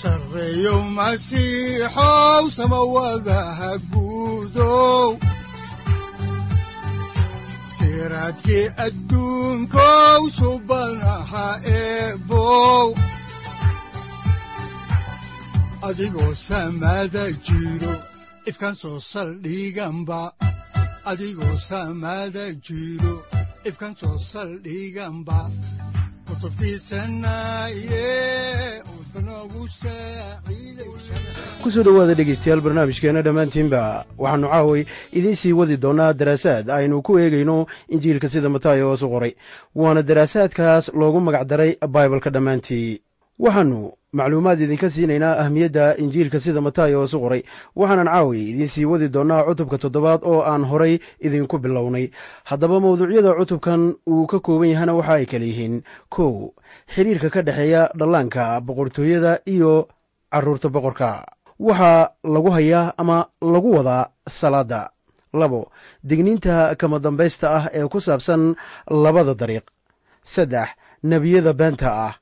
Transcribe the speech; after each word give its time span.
sareyow 0.00 0.80
masiixow 0.96 2.44
samawadaha 2.56 3.70
guudow 3.90 5.10
siraadkii 7.76 8.66
subanaha 10.38 11.46
eebow 11.78 12.86
adigoo 15.88 16.32
samaada 16.46 17.24
jiro 17.46 17.94
ifkaan 18.50 18.76
soo 18.82 18.98
saldhiganba 19.12 20.20
saldhiganba 24.30 25.38
ku 31.62 31.70
soo 31.74 31.82
dhowaada 31.82 32.14
dhegaystayaal 32.14 32.60
barnaamijkeenna 32.62 33.22
dhammaantiinba 33.26 34.04
waxaannu 34.18 34.48
caaway 34.52 34.82
idiin 35.12 35.34
sii 35.36 35.52
wadi 35.52 35.76
doonnaa 35.76 36.12
daraasaad 36.12 36.70
aynu 36.70 37.02
ku 37.02 37.18
eegayno 37.18 37.66
injiilka 37.88 38.28
sida 38.28 38.48
mataayo 38.48 38.88
hoosu 38.88 39.08
qoray. 39.10 39.34
Waana 39.74 40.02
daraasaadkaas 40.02 40.94
loogu 40.94 41.20
magacdaray 41.20 41.76
baibalka 41.88 42.30
dhammaantii. 42.30 43.00
Waxaannu 43.38 43.92
macluumaad 44.12 44.60
idinka 44.60 44.90
siinaynaa 44.90 45.36
ahmiyadda 45.42 45.96
injiilka 45.96 46.40
sida 46.40 46.60
mataayo 46.60 46.98
hoosu 47.02 47.20
qoray. 47.20 47.42
Waxaanan 47.76 48.06
caawi 48.06 48.50
idiin 48.50 48.68
sii 48.68 48.84
wadi 48.84 49.08
doonnaa 49.08 49.42
cutubka 49.44 49.78
toddobaad 49.78 50.20
oo 50.22 50.42
aan 50.42 50.64
horay 50.64 50.98
idinku 51.20 51.58
bilownay. 51.58 52.10
Haddaba 52.44 52.80
mawduucyada 52.80 53.34
cutubkan 53.34 53.94
uu 54.06 54.26
ka 54.26 54.38
kooban 54.40 54.70
yahana 54.70 54.94
waxa 54.94 55.12
ay 55.18 55.26
kala 55.26 55.44
yihiin 55.44 55.82
kow 56.08 56.54
xidhiirka 56.94 57.28
ka 57.30 57.40
dhexeeya 57.42 57.82
dhallaanka 57.98 58.60
boqortooyada 58.66 59.32
iyo 59.46 59.88
carruurta 60.32 60.68
boqorka. 60.68 61.10
Waxaa 61.58 62.10
lagu 62.24 62.50
hayaa 62.50 62.92
ama 62.98 63.18
lagu 63.42 63.70
wadaa 63.76 64.10
salaadda 64.30 64.90
labo 65.32 65.60
digniinta 66.08 66.74
kama 66.78 66.98
dambaysta 66.98 67.46
ah 67.58 67.64
ee 67.72 67.86
ku 67.92 67.98
saabsan 68.00 68.54
labada 69.04 69.34
dariiq. 69.34 69.66
Saddex 70.24 70.68
nebiyada 71.02 71.52
beenta 71.52 71.88
ah. 72.08 72.14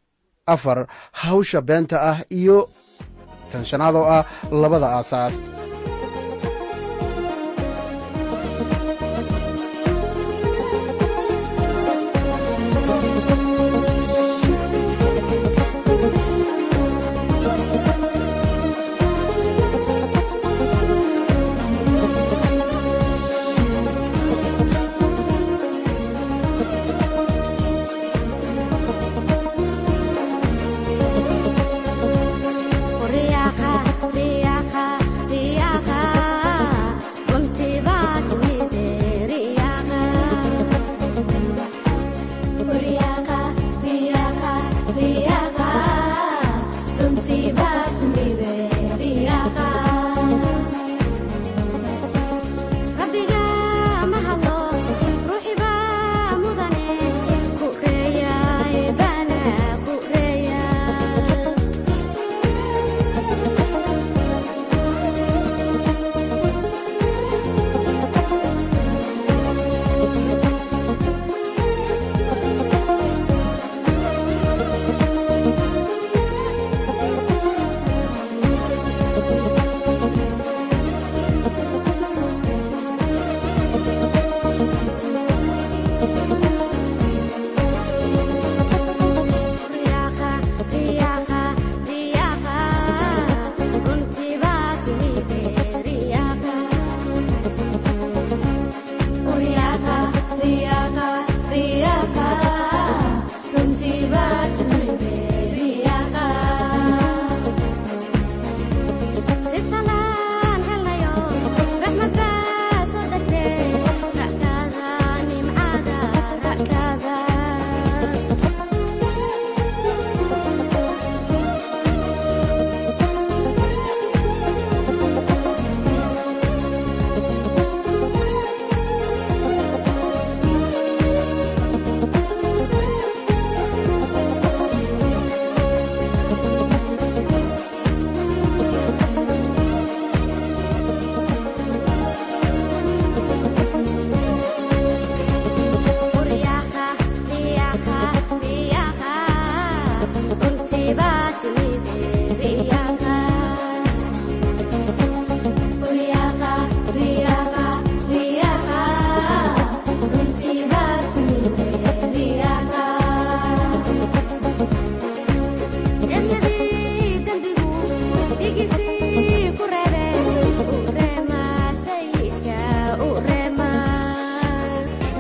Afar 0.47 0.87
hawsha 1.13 1.61
beenta 1.61 1.97
ah 2.11 2.19
iyo 2.31 2.69
tan 3.53 3.65
shanaad 3.65 3.95
oo 3.95 4.07
ah 4.19 4.25
labada 4.51 4.89
aasaas 4.99 5.35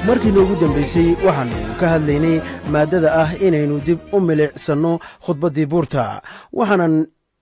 markii 0.06 0.32
noogu 0.35 0.55
dambaysay 0.61 1.08
waxaannu 1.26 1.58
ka 1.81 1.87
hadlaynay 1.93 2.37
maaddada 2.73 3.11
ah 3.23 3.31
inaynu 3.47 3.76
dib 3.87 3.99
u 4.12 4.20
milicsanno 4.20 4.93
khudbaddii 5.25 5.67
buurta. 5.67 6.23
Waxaanan 6.53 6.94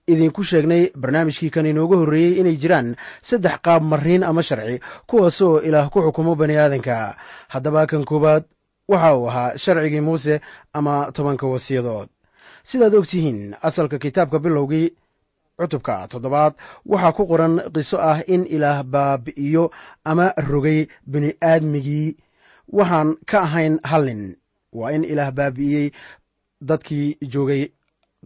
idinku 0.07 0.43
sheegnay 0.43 0.83
barnaamijkii 1.01 1.49
kan 1.49 1.65
inooga 1.65 1.97
horreeyey 2.01 2.39
inay 2.39 2.55
jiraan 2.61 2.95
saddex 3.21 3.55
qaab 3.65 3.83
mariin 3.83 4.23
ama 4.23 4.41
sharci 4.43 4.79
kuwaasoo 5.07 5.59
ilaah 5.67 5.89
ku 5.89 5.99
xukumo 6.01 6.35
bani 6.35 6.57
aadanka. 6.57 7.15
Haddaba 7.53 7.87
kan 7.87 8.05
koowaad 8.05 8.43
waxa 8.89 9.15
uu 9.17 9.27
ahaa 9.29 9.57
sharcigii 9.57 10.01
muuse 10.01 10.41
ama 10.73 11.11
tobanka 11.13 11.47
wasiyadood. 11.47 12.09
Sidaad 12.63 12.93
og 12.95 13.05
tihiin 13.07 13.55
asalka 13.61 13.97
kitaabka 13.99 14.39
bilowgii 14.39 14.89
cutubka 15.57 16.07
toddobaad 16.11 16.53
waxaa 16.85 17.11
ku 17.11 17.27
qoran 17.27 17.61
qiso 17.73 17.97
ah 18.01 18.19
in 18.27 18.45
ilaah 18.49 18.83
baabi'iyo 18.83 19.71
ama 20.05 20.33
rogay 20.49 20.87
bini'aadmigii 21.11 22.15
waxaan 22.71 23.15
ka 23.25 23.39
ahayn 23.41 23.79
hal 23.83 24.03
nin 24.05 24.35
waa 24.73 24.91
in 24.91 25.03
ilaah 25.03 25.31
baabi'iyey 25.31 25.91
dadkii 26.61 27.17
joogay 27.21 27.71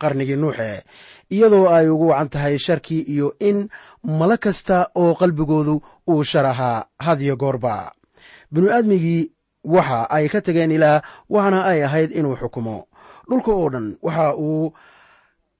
qarnigii 0.01 0.35
nuuxe 0.35 0.83
iyadoo 1.29 1.67
ay 1.69 1.87
ugu 1.89 2.07
wacan 2.07 2.29
tahay 2.29 2.57
sharkii 2.59 3.01
iyo 3.13 3.35
in 3.39 3.69
malo 4.03 4.37
kasta 4.37 4.89
oo 4.95 5.15
qalbigoodu 5.15 5.81
uu 6.07 6.23
shar 6.23 6.45
ahaa 6.45 6.85
hadiyo 6.99 7.35
goorba 7.35 7.91
bini'aadmigii 8.51 9.31
waxa 9.63 10.09
ay 10.09 10.29
ka 10.29 10.41
tageen 10.41 10.71
ilaah 10.71 11.01
waxaana 11.29 11.65
ay 11.65 11.83
ahayd 11.83 12.11
inuu 12.11 12.35
xukumo. 12.41 12.87
Dhulka 13.29 13.51
oo 13.51 13.69
dhan 13.69 13.97
waxa 14.01 14.35
uu 14.37 14.73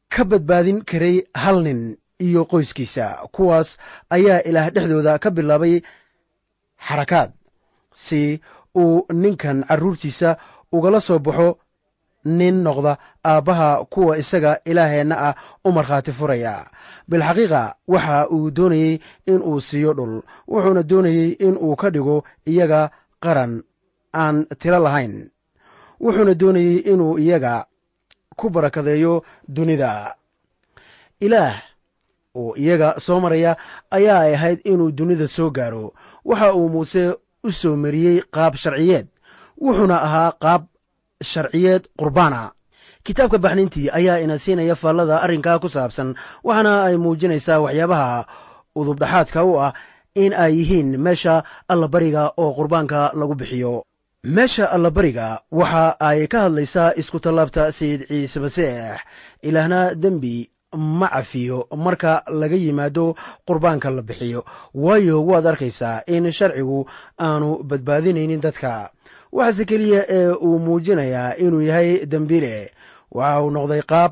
ka 0.10 0.24
badbaadin 0.26 0.82
karay 0.90 1.18
hal 1.36 1.62
nin 1.64 1.98
iyo 2.20 2.46
qoyskiisa. 2.46 3.28
Kuwaas 3.32 3.78
ayaa 4.10 4.42
ilaah 4.50 4.70
dhexdooda 4.74 5.20
ka 5.20 5.30
bilaabay 5.32 5.82
xarakaad 6.88 7.32
si 7.94 8.42
uu 8.76 9.06
ninkan 9.14 9.64
carruurtiisa 9.68 10.38
ugala 10.72 11.02
soo 11.02 11.20
baxo 11.20 11.58
nin 12.26 12.64
noqda 12.64 12.98
aabbaha 13.26 13.86
kuwa 13.86 14.18
isaga 14.18 14.60
ilaaheenna 14.66 15.16
ah 15.18 15.36
u 15.66 15.72
markhaati 15.72 16.12
furaya. 16.12 16.68
Bilxaqiiqa 17.10 17.76
waxa 17.88 18.28
uu 18.30 18.52
doonayey 18.52 19.00
in 19.26 19.42
uu 19.42 19.60
siiyo 19.62 19.94
dhul. 19.94 20.22
Wuxuuna 20.48 20.84
doonayey 20.84 21.30
in 21.40 21.56
uu 21.58 21.76
ka 21.76 21.90
dhigo 21.90 22.24
iyaga 22.46 22.92
qaran 23.24 23.64
aan 24.14 24.46
tiro 24.60 24.80
lahayn. 24.80 25.32
Wuxuuna 26.00 26.34
doonayey 26.36 26.78
inuu 26.92 27.18
iyaga 27.20 27.66
ku 28.36 28.50
barakadeeyo 28.50 29.24
dunida. 29.48 30.16
Ilaah 31.20 31.56
oo 32.36 32.54
iyaga 32.56 33.00
soo 33.00 33.20
maraya 33.20 33.58
ayaa 33.92 34.20
ay 34.20 34.34
ahayd 34.36 34.60
inuu 34.64 34.92
dunida 34.92 35.28
soo 35.28 35.50
gaaro. 35.50 35.94
Waxa 36.26 36.54
uu 36.54 36.70
muuse 36.70 37.16
u 37.44 37.52
soo 37.52 37.76
mariyey 37.76 38.22
qaab 38.36 38.54
sharciyeed 38.64 39.08
wuxuuna 39.62 39.98
ahaa 40.08 40.32
qaab 40.44 40.62
sharciyeed 41.32 41.84
qurbaana 42.00 42.52
kitaabka 43.04 43.38
baxnintii 43.38 43.90
ayaa 43.98 44.18
ina 44.24 44.38
siinaya 44.44 44.76
faallada 44.76 45.22
arrinkaa 45.26 45.60
ku 45.60 45.70
saabsan 45.70 46.16
waxaana 46.44 46.74
ay 46.88 46.96
muujinaysaa 47.04 47.60
waxyaabaha 47.66 48.26
udubdhaxaadka 48.76 49.40
u 49.44 49.54
ah 49.66 49.74
in 50.16 50.34
ay 50.34 50.54
yihiin 50.60 50.98
meesha 51.06 51.44
allabariga 51.68 52.24
oo 52.38 52.52
qurbaanka 52.58 53.12
lagu 53.20 53.36
bixiyo. 53.36 53.84
Meesha 54.24 54.66
allabariga 54.76 55.28
waxa 55.52 55.96
ay 56.00 56.28
ka 56.28 56.40
hadlaysaa 56.46 56.92
isku 57.00 57.20
tallaabta 57.24 57.72
sayid 57.72 58.02
ciise 58.08 58.40
maseex 58.40 59.00
ilaahna 59.48 59.96
dembi 59.96 60.50
ma 60.78 61.08
cafiyo 61.10 61.68
marka 61.76 62.24
laga 62.28 62.56
yimaado 62.56 63.16
qurbaanka 63.48 63.90
la 63.90 64.02
bixiyo. 64.02 64.46
Waayo 64.74 65.26
waad 65.26 65.48
arkaysaa 65.48 66.04
in 66.08 66.32
sharcigu 66.32 66.86
aanu 67.20 67.64
badbaadinaynin 67.64 68.42
dadka. 68.42 68.90
Waxaase 69.32 69.66
keliya 69.66 70.06
ee 70.10 70.28
uu 70.32 70.60
muujinayaa 70.60 71.36
inuu 71.38 71.62
yahay 71.62 72.06
dembiile 72.06 72.72
waxa 73.12 73.42
uu 73.44 73.50
noqday 73.52 73.82
qaab 73.82 74.12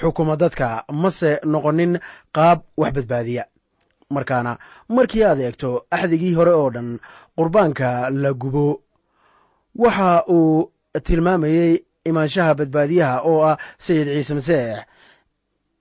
xukuma 0.00 0.36
dadka 0.36 0.84
mase 0.92 1.40
noqonin 1.44 1.98
qaab 2.32 2.60
wax 2.76 2.92
badbaadiya. 2.94 3.44
Markaana 4.10 4.58
markii 4.88 5.24
aad 5.24 5.40
eegto 5.40 5.86
axdigii 5.90 6.34
hore 6.34 6.50
oo 6.50 6.70
dhan 6.70 6.98
qurbaanka 7.36 8.10
la 8.10 8.32
gubo. 8.32 8.80
Waxa 9.76 10.24
uu 10.28 10.70
tilmaamayey 11.02 11.84
imaanshaha 12.04 12.54
badbaadiyaha 12.54 13.20
oo 13.24 13.42
ah 13.50 13.56
sayid 13.78 14.06
ciise 14.08 14.34
maseex 14.34 14.78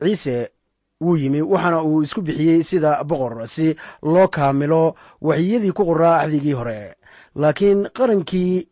ciise 0.03 0.49
wuu 1.01 1.17
yimi 1.17 1.41
waxaana 1.41 1.81
uu 1.83 2.01
isku 2.03 2.21
bixiyey 2.21 2.63
sida 2.63 3.03
boqor 3.03 3.47
si 3.47 3.75
loo 4.03 4.27
kaamilo 4.27 4.95
waxyiyadii 5.21 5.71
ku 5.71 5.85
qoraa 5.85 6.19
axdigii 6.21 6.53
hore. 6.53 6.93
Laakiin 7.35 7.89
qarankii 7.97 8.67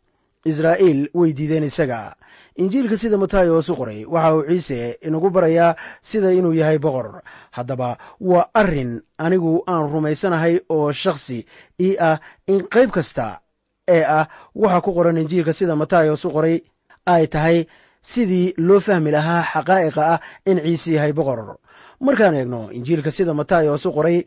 israa'iil 0.46 1.10
way 1.14 1.34
diideen 1.34 1.64
isaga. 1.64 2.16
Injiilka 2.60 2.98
sida 2.98 3.18
matayos 3.18 3.70
u 3.70 3.76
qoray 3.76 4.06
waxa 4.06 4.36
uu 4.36 4.44
ciise 4.50 4.98
inagu 5.02 5.30
barayaa 5.30 5.76
sida 6.02 6.32
inuu 6.34 6.54
yahay 6.54 6.78
boqor. 6.80 7.22
Haddaba 7.52 7.98
waa 8.20 8.50
arrin 8.54 9.02
anigu 9.18 9.64
aan 9.68 9.90
rumaysanahay 9.92 10.60
oo 10.70 10.92
shakhsi 10.92 11.46
ii 11.82 11.98
ah 12.00 12.20
in 12.48 12.68
qayb 12.68 12.92
kasta 12.92 13.40
ee 13.88 14.04
ah 14.04 14.28
waxa 14.56 14.82
ku 14.82 14.94
qoran 14.94 15.18
injiilka 15.18 15.54
sida 15.54 15.76
matayos 15.76 16.26
u 16.26 16.32
qoray 16.32 16.62
ay 17.06 17.28
tahay 17.28 17.66
sidii 18.02 18.54
loo 18.58 18.80
fahmi 18.80 19.12
lahaa 19.12 19.44
xaqaa'iqa 19.44 20.02
ah 20.14 20.20
in 20.46 20.58
ciise 20.64 20.92
yahay 20.92 21.14
boqor. 21.14 21.58
Markaan 22.00 22.36
eegno 22.36 22.70
injiilka 22.72 23.12
sida 23.12 23.34
matayos 23.34 23.86
u 23.86 23.92
qoray 23.92 24.24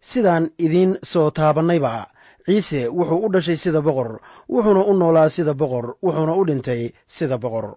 sidaan 0.00 0.50
idiin 0.58 0.98
soo 1.02 1.30
taabannayba. 1.30 2.06
Ciise 2.46 2.88
wuxuu 2.88 3.26
u 3.26 3.32
dhashay 3.32 3.56
sida 3.56 3.80
boqor 3.82 4.20
wuxuuna 4.48 4.80
u 4.84 4.92
noolaa 4.94 5.28
sida 5.28 5.54
boqor 5.54 5.94
wuxuuna 6.02 6.32
u 6.34 6.44
dhintay 6.46 6.92
sida 7.06 7.38
boqor. 7.38 7.76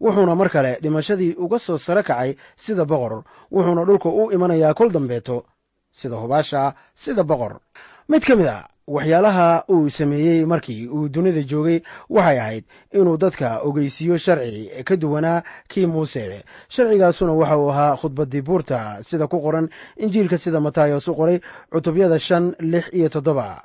Wuxuuna 0.00 0.34
mar 0.34 0.48
kale 0.50 0.78
dhimashadii 0.82 1.34
uga 1.38 1.58
soo 1.58 1.78
sare 1.78 2.02
kacay 2.02 2.36
sida 2.56 2.84
boqor 2.84 3.22
wuxuuna 3.52 3.84
dhulka 3.84 4.08
u 4.08 4.30
imanayaa 4.32 4.74
kol 4.74 4.90
dambeeto 4.90 5.44
sida 5.92 6.16
hubaasha 6.16 6.74
sida 6.94 7.22
boqor. 7.22 7.60
Mid 8.08 8.24
ka 8.24 8.34
mid 8.36 8.46
a 8.46 8.64
waxyaalaha 8.94 9.64
uu 9.70 9.88
sameeyey 9.90 10.44
markii 10.44 10.86
uu 10.88 11.08
dunida 11.08 11.42
joogay 11.42 11.78
waxay 12.10 12.38
ahayd 12.40 12.64
inuu 12.92 13.16
dadka 13.16 13.58
ogeysiiyo 13.62 14.16
sharci 14.18 14.70
ka 14.84 14.96
duwanaa 14.96 15.42
kii 15.68 15.86
muuse. 15.86 16.42
Sharcigaasuna 16.68 17.32
waxa 17.32 17.56
uu 17.58 17.70
ahaa 17.70 17.96
khudbaddii 17.96 18.42
buurta 18.42 18.98
sida 19.02 19.26
ku 19.26 19.38
qoran 19.40 19.68
injiilka 19.96 20.38
sida 20.38 20.60
matayos 20.60 21.08
u 21.08 21.14
qoray 21.14 21.38
cutubyada 21.72 22.18
shan 22.18 22.54
lix 22.60 22.90
iyo 22.92 23.08
toddoba. 23.08 23.62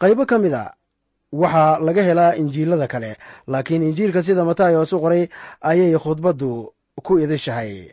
Qaybo 0.00 0.26
ka 0.26 0.38
mid 0.38 0.52
a 0.54 0.74
waxaa 1.32 1.78
laga 1.80 2.02
helaa 2.02 2.34
injiilada 2.36 2.86
kale 2.86 3.16
laakiin 3.48 3.82
injiilka 3.82 4.22
sida 4.22 4.44
matayos 4.44 4.92
u 4.92 5.00
qoray 5.00 5.28
ayay 5.60 5.96
khudbaddu 5.98 6.72
ku 7.02 7.18
idishahay. 7.18 7.92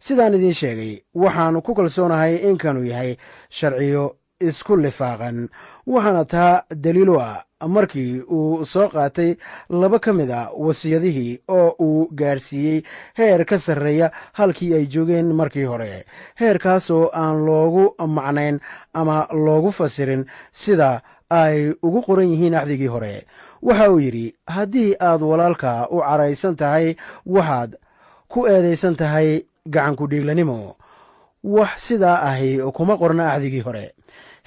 Sidaan 0.00 0.34
idiin 0.34 0.54
sheegay 0.54 1.02
waxaan 1.14 1.62
ku 1.62 1.74
kalsoonahay 1.74 2.36
inkanuu 2.36 2.84
yahay 2.84 3.16
sharciyo 3.50 4.16
isku 4.40 4.76
lifaaqan 4.76 5.48
waxaana 5.86 6.24
taa 6.24 6.62
daliilo 6.70 7.18
ah 7.20 7.42
markii 7.68 8.22
uu 8.30 8.64
soo 8.64 8.88
qaatay 8.88 9.34
laba 9.70 9.98
ka 9.98 10.12
mid 10.12 10.30
a 10.30 10.50
wasiyadihii 10.54 11.40
oo 11.48 11.74
uu 11.80 12.08
gaarsiiyey 12.14 12.82
heer 13.18 13.44
ka 13.44 13.58
sarreeya 13.58 14.12
halkii 14.32 14.74
ay 14.74 14.86
joogeen 14.86 15.34
markii 15.34 15.64
hore. 15.64 16.04
Heerkaasoo 16.40 17.10
aan 17.12 17.44
loogu 17.46 17.94
macnayn 18.06 18.60
ama 18.94 19.26
loogu 19.32 19.70
fasirin 19.72 20.24
sida 20.52 21.02
ay 21.30 21.74
ugu 21.82 22.02
qoran 22.02 22.30
yihiin 22.30 22.54
axdigii 22.54 22.86
hore. 22.94 23.26
Waxa 23.62 23.90
uu 23.90 23.98
yidhi 24.00 24.34
haddii 24.46 24.94
aad 25.00 25.22
walaalka 25.22 25.88
u 25.90 25.98
caraysan 26.00 26.56
tahay 26.56 26.94
waxaad 27.26 27.74
ku 28.28 28.46
eedaysan 28.46 28.94
tahay 28.96 29.42
gacanku 29.66 30.06
dhiiglanimo 30.06 30.76
wax 31.44 31.70
sidaa 31.88 32.22
ahi 32.22 32.58
kuma 32.72 32.96
qorna 32.98 33.32
axdigii 33.34 33.60
hore 33.66 33.92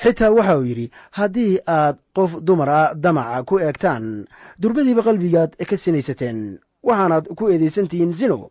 xitaa 0.04 0.30
waxa 0.38 0.58
uu 0.58 0.66
yidhi 0.70 0.92
haddii 1.18 1.60
aad 1.68 1.96
qof 2.16 2.32
dumar 2.48 2.70
ah 2.70 2.94
damaca 3.04 3.44
ku 3.50 3.60
eegtaan 3.60 4.26
durbadiiba 4.62 5.02
qalbigaad 5.08 5.52
ka 5.70 5.76
sinaysateen 5.78 6.60
waxaanaad 6.84 7.26
ku 7.38 7.44
eedaysantihiin 7.50 8.14
zino. 8.14 8.50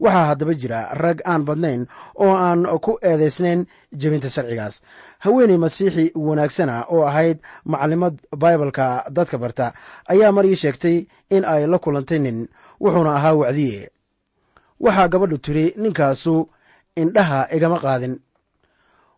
Waxaa 0.00 0.26
haddaba 0.30 0.54
jira 0.60 0.80
rag 1.02 1.18
aan 1.24 1.44
badnayn 1.48 1.86
oo 2.24 2.34
aan 2.36 2.60
ku 2.84 2.98
eedaysnayn 3.02 3.66
jebinta 4.00 4.28
sharcigaas. 4.28 4.82
Haweeney 5.24 5.56
masiixi 5.56 6.12
wanaagsana 6.26 6.84
oo 6.92 7.04
ahayd 7.08 7.38
maclimad 7.64 8.14
baibalka 8.36 9.04
dadka 9.16 9.38
barta 9.38 9.72
ayaa 10.12 10.32
mar 10.32 10.44
ii 10.46 10.56
sheegtay 10.62 11.06
in 11.30 11.44
ay 11.44 11.66
la 11.66 11.78
kulantay 11.78 12.18
nin 12.18 12.48
wuxuuna 12.80 13.16
ahaa 13.16 13.34
wacdiye. 13.40 13.88
Waxaa 14.80 15.08
gabadhu 15.08 15.38
tiri 15.38 15.74
ninkaasu 15.76 16.48
indhaha 16.96 17.48
igama 17.56 17.78
qaadin 17.80 18.20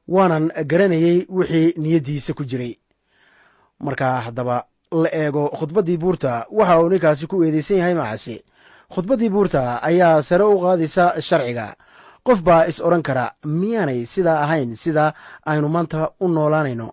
waanan 0.09 0.50
garanayey 0.71 1.27
wixii 1.29 1.75
niyaddiisa 1.77 2.35
ku 2.35 2.45
jiray. 2.45 2.75
Markaa 3.81 4.21
haddaba 4.21 4.65
la 4.93 5.09
eego 5.12 5.49
khudbaddii 5.59 5.97
buurta 5.97 6.47
waxa 6.50 6.81
uu 6.81 6.88
ninkaasi 6.88 7.27
ku 7.27 7.45
eedeysan 7.45 7.77
yahay 7.79 7.95
macasi 7.95 8.43
khudbaddii 8.95 9.29
buurta 9.31 9.83
ayaa 9.83 10.23
sare 10.23 10.45
u 10.45 10.61
qaadaysa 10.61 11.21
sharciga. 11.21 11.77
Qof 12.27 12.43
baa 12.43 12.65
is 12.67 12.81
odhan 12.81 13.03
kara 13.03 13.33
miyaanay 13.45 14.07
sidaa 14.07 14.43
ahayn 14.45 14.75
sida 14.77 15.12
aynu 15.47 15.69
maanta 15.69 16.11
u 16.21 16.29
noolaanayno? 16.29 16.88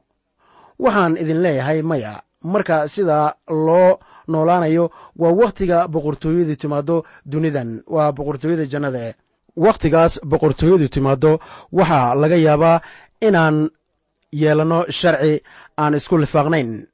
Waxaan 0.80 1.18
idin 1.18 1.42
leeyahay 1.42 1.82
maya 1.82 2.22
marka 2.44 2.88
sidaa 2.88 3.34
loo 3.50 4.00
noolaanayo 4.28 4.92
waa 5.20 5.32
wakhtiga 5.42 5.88
boqortooyadu 5.88 6.56
timaaddo 6.56 7.04
dunidan 7.26 7.84
waa 7.88 8.12
boqortooyada 8.12 8.66
jannada. 8.66 9.14
Wakhtigaas 9.58 10.20
boqortooyadu 10.26 10.88
timaaddo 10.90 11.40
waxaa 11.72 12.16
laga 12.16 12.36
yaabaa 12.36 12.82
inaan 13.22 13.70
yeelanno 14.32 14.86
sharci 14.90 15.44
aan 15.78 15.94
isku 15.96 16.18
lifaaqnayn. 16.18 16.88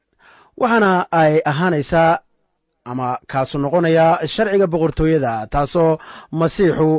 Waxaana 0.59 1.05
ay 1.11 1.41
ahaanaysaa 1.45 2.19
ama 2.85 3.17
kaasu 3.31 3.57
noqonayaa 3.57 4.25
sharciga 4.33 4.67
boqortooyada 4.67 5.47
taasoo 5.53 5.97
masiixu 6.31 6.89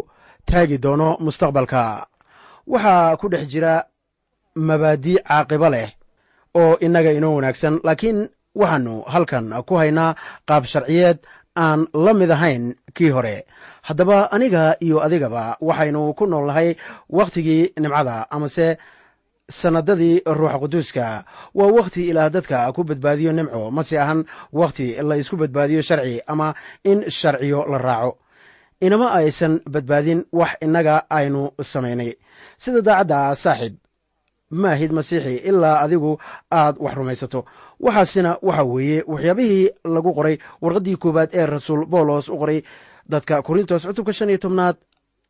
taagi 0.47 0.79
doono 0.83 1.17
mustaqbalka. 1.25 2.07
Waxaa 2.67 3.17
ku 3.21 3.29
dhex 3.29 3.45
jira 3.53 3.75
mabaadii 4.57 5.19
caaqibo 5.29 5.69
leh 5.75 5.89
oo 6.55 6.77
innaga 6.85 7.11
inoo 7.13 7.35
wanaagsan 7.37 7.81
laakiin 7.85 8.29
waxaannu 8.61 8.95
halkan 9.13 9.47
ku 9.69 9.75
haynaa 9.81 10.15
qaab 10.49 10.65
sharciyeed 10.73 11.19
aan 11.57 11.87
la 12.05 12.13
mid 12.15 12.31
ahayn 12.31 12.75
kii 12.95 13.11
hore. 13.11 13.45
Haddaba 13.83 14.29
aniga 14.33 14.77
iyo 14.81 15.01
adigaba 15.01 15.57
waxaynu 15.61 16.15
ku 16.15 16.27
nool 16.27 16.47
nahay 16.47 16.77
wakhtigii 17.11 17.73
nimcada 17.81 18.27
amase 18.31 18.79
sannadadii 19.61 20.17
ruuxa 20.39 20.59
quduuska. 20.63 21.07
Waa 21.59 21.71
wakhti 21.77 22.03
ilaah 22.11 22.31
dadka 22.35 22.59
ku 22.77 22.81
badbaadiyo 22.89 23.33
nimco 23.33 23.71
mase 23.77 23.95
ahan 24.05 24.21
wakhti 24.61 24.87
la 25.09 25.15
isku 25.23 25.37
badbaadiyo 25.43 25.81
sharci 25.89 26.21
ama 26.33 26.49
in 26.91 26.99
sharciyo 27.19 27.61
la 27.73 27.79
raaco. 27.79 28.13
Inama 28.87 29.07
aysan 29.19 29.61
badbaadin 29.75 30.21
wax 30.33 30.53
innaga 30.65 30.95
aynu 31.19 31.43
samaynay. 31.73 32.11
Sida 32.63 32.81
daacadda 32.87 33.35
saaxiib 33.45 33.75
maahid 34.63 34.91
masiixi 34.93 35.35
ilaa 35.49 35.77
adigu 35.85 36.13
aad 36.51 36.77
wax 36.85 36.95
rumaysato. 36.99 37.41
Waxaasina 37.81 38.31
waxa 38.43 38.65
weeye 38.73 38.99
waxyaabihii 39.13 39.71
lagu 39.95 40.11
qoray 40.17 40.37
warqaddii 40.63 40.97
koowaad 41.03 41.31
ee 41.33 41.47
rasuul 41.47 41.87
boolos 41.93 42.29
u 42.29 42.37
qoray 42.41 42.59
dadka 43.13 43.43
korintos 43.47 43.83
cutubka 43.87 44.13
shan 44.13 44.29
iyo 44.31 44.39
tobnaad 44.45 44.77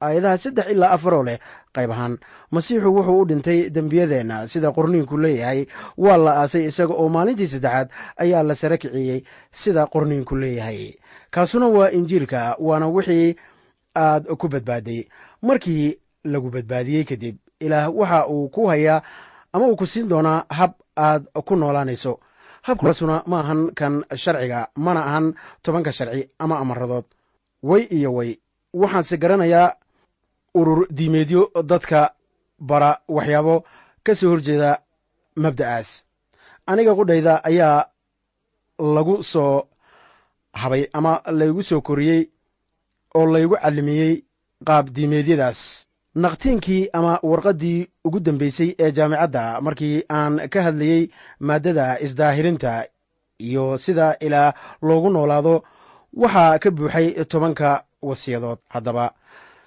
aayadaha 0.06 0.38
saddex 0.44 0.66
ilaa 0.74 0.90
afaroo 0.96 1.22
leh 1.28 1.38
qayb 1.74 1.90
ahaan. 1.90 2.18
Masiixu 2.50 2.88
wuxuu 2.94 3.20
u 3.20 3.24
dhintay 3.28 3.70
dembiyadeenna 3.70 4.46
sida 4.48 4.68
qorniinku 4.72 5.16
leeyahay. 5.18 5.66
Waa 5.96 6.16
la 6.16 6.32
aasay 6.42 6.64
isaga 6.70 6.94
oo 6.94 7.08
maalintii 7.08 7.48
saddexaad 7.48 7.88
ayaa 8.16 8.42
la 8.42 8.54
sara 8.54 8.76
kiciyey 8.76 9.24
sida 9.52 9.86
qorniinku 9.86 10.36
leeyahay. 10.36 10.94
Kaasuna 11.30 11.66
waa 11.68 11.90
injiilka 11.90 12.56
waana 12.60 12.88
wixii 12.88 13.36
aad 13.96 14.26
ku 14.36 14.48
badbaaday. 14.48 15.08
Markii 15.42 15.98
lagu 16.24 16.50
badbaadiyey 16.50 17.04
kadib 17.04 17.36
ilaah 17.60 17.88
waxa 17.96 18.26
uu 18.28 18.48
ku 18.48 18.66
hayaa 18.68 19.02
ama 19.52 19.66
uu 19.66 19.76
ku 19.76 19.86
siin 19.86 20.08
doonaa 20.08 20.44
hab 20.48 20.72
aad 20.96 21.24
ku 21.46 21.56
noolaanayso. 21.56 22.20
Habkaasuna 22.62 23.22
ma 23.26 23.40
ahan 23.40 23.74
kan 23.74 24.04
sharciga 24.14 24.68
mana 24.76 25.00
ahan 25.00 25.34
tobanka 25.62 25.92
sharci 25.92 26.28
ama 26.38 26.58
amaradood 26.58 27.04
way 27.62 27.82
iyo 27.90 28.12
way. 28.14 28.38
Waxaanse 28.74 29.16
garanayaa 29.18 29.74
urur 30.54 30.86
diimeedyo 30.96 31.50
dadka 31.70 32.00
bara 32.58 32.90
waxyaabo 33.08 33.64
ka 34.04 34.14
soo 34.14 34.30
horjeeda 34.30 34.70
mabda'aas. 35.36 35.88
Aniga 36.66 36.94
qudhayda 36.94 37.34
ayaa 37.44 37.86
lagu 38.94 39.22
soo 39.22 39.62
habay 40.60 40.86
ama 40.92 41.12
laygu 41.38 41.62
soo 41.62 41.80
koriyey 41.80 42.22
oo 43.14 43.26
laygu 43.34 43.56
callimiyey 43.62 44.24
qaab 44.66 44.86
diimeedyadaas. 44.94 45.60
Naqtiinkii 46.14 46.88
ama 46.92 47.12
warqaddii 47.22 47.88
ugu 48.04 48.20
dambaysay 48.20 48.70
ee 48.78 48.90
jaamicadda 48.96 49.60
markii 49.60 50.04
aan 50.16 50.34
ka 50.52 50.62
hadlayey 50.66 51.10
maaddada 51.40 51.98
isdaahirinta 52.04 52.72
iyo 53.40 53.78
sida 53.78 54.16
ilaa 54.20 54.52
loogu 54.82 55.10
noolaado 55.10 55.54
waxaa 56.22 56.58
ka 56.58 56.70
buuxay 56.70 57.24
tobanka 57.24 57.84
wasiyadood. 58.02 58.58
Haddaba 58.68 59.04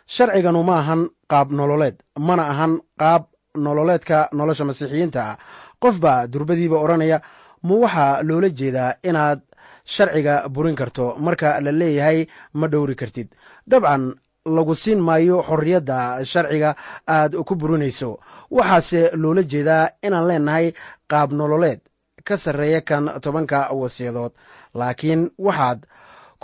sharciganu 0.07 0.63
ma 0.63 0.79
ahan 0.79 1.09
qaab 1.31 1.51
nololeed 1.51 1.95
mana 2.17 2.43
ahan 2.51 2.79
qaab 2.99 3.23
nololeedka 3.57 4.29
nolosha 4.33 4.65
masiixiyiinta. 4.65 5.37
Qof 5.81 5.99
baa 5.99 6.27
durbadiiba 6.27 6.77
odhanaya 6.79 7.21
ma 7.63 7.75
waxaa 7.83 8.23
loola 8.23 8.49
jeedaa 8.49 8.93
inaad 9.03 9.39
sharciga 9.85 10.47
burin 10.49 10.75
karto? 10.75 11.15
Marka 11.17 11.59
la 11.61 11.71
leeyahay 11.71 12.27
ma 12.53 12.67
dhowri 12.67 12.95
kartid. 12.95 13.27
Dabcan 13.67 14.13
lagu 14.45 14.75
siin 14.75 14.99
maayo 14.99 15.41
xorriyadda 15.47 16.23
sharciga 16.25 16.75
aad 17.07 17.35
ku 17.45 17.55
burinayso. 17.55 18.19
Waxaase 18.51 19.11
loola 19.15 19.41
jeedaa 19.43 19.89
inaan 20.03 20.27
leennahay 20.27 20.73
qaab 21.09 21.31
nololeed 21.33 21.79
ka 22.23 22.37
sarreeya 22.37 22.81
kan 22.81 23.09
tobanka 23.21 23.69
wasiyadood 23.73 24.31
laakiin 24.73 25.29
waxaad 25.37 25.85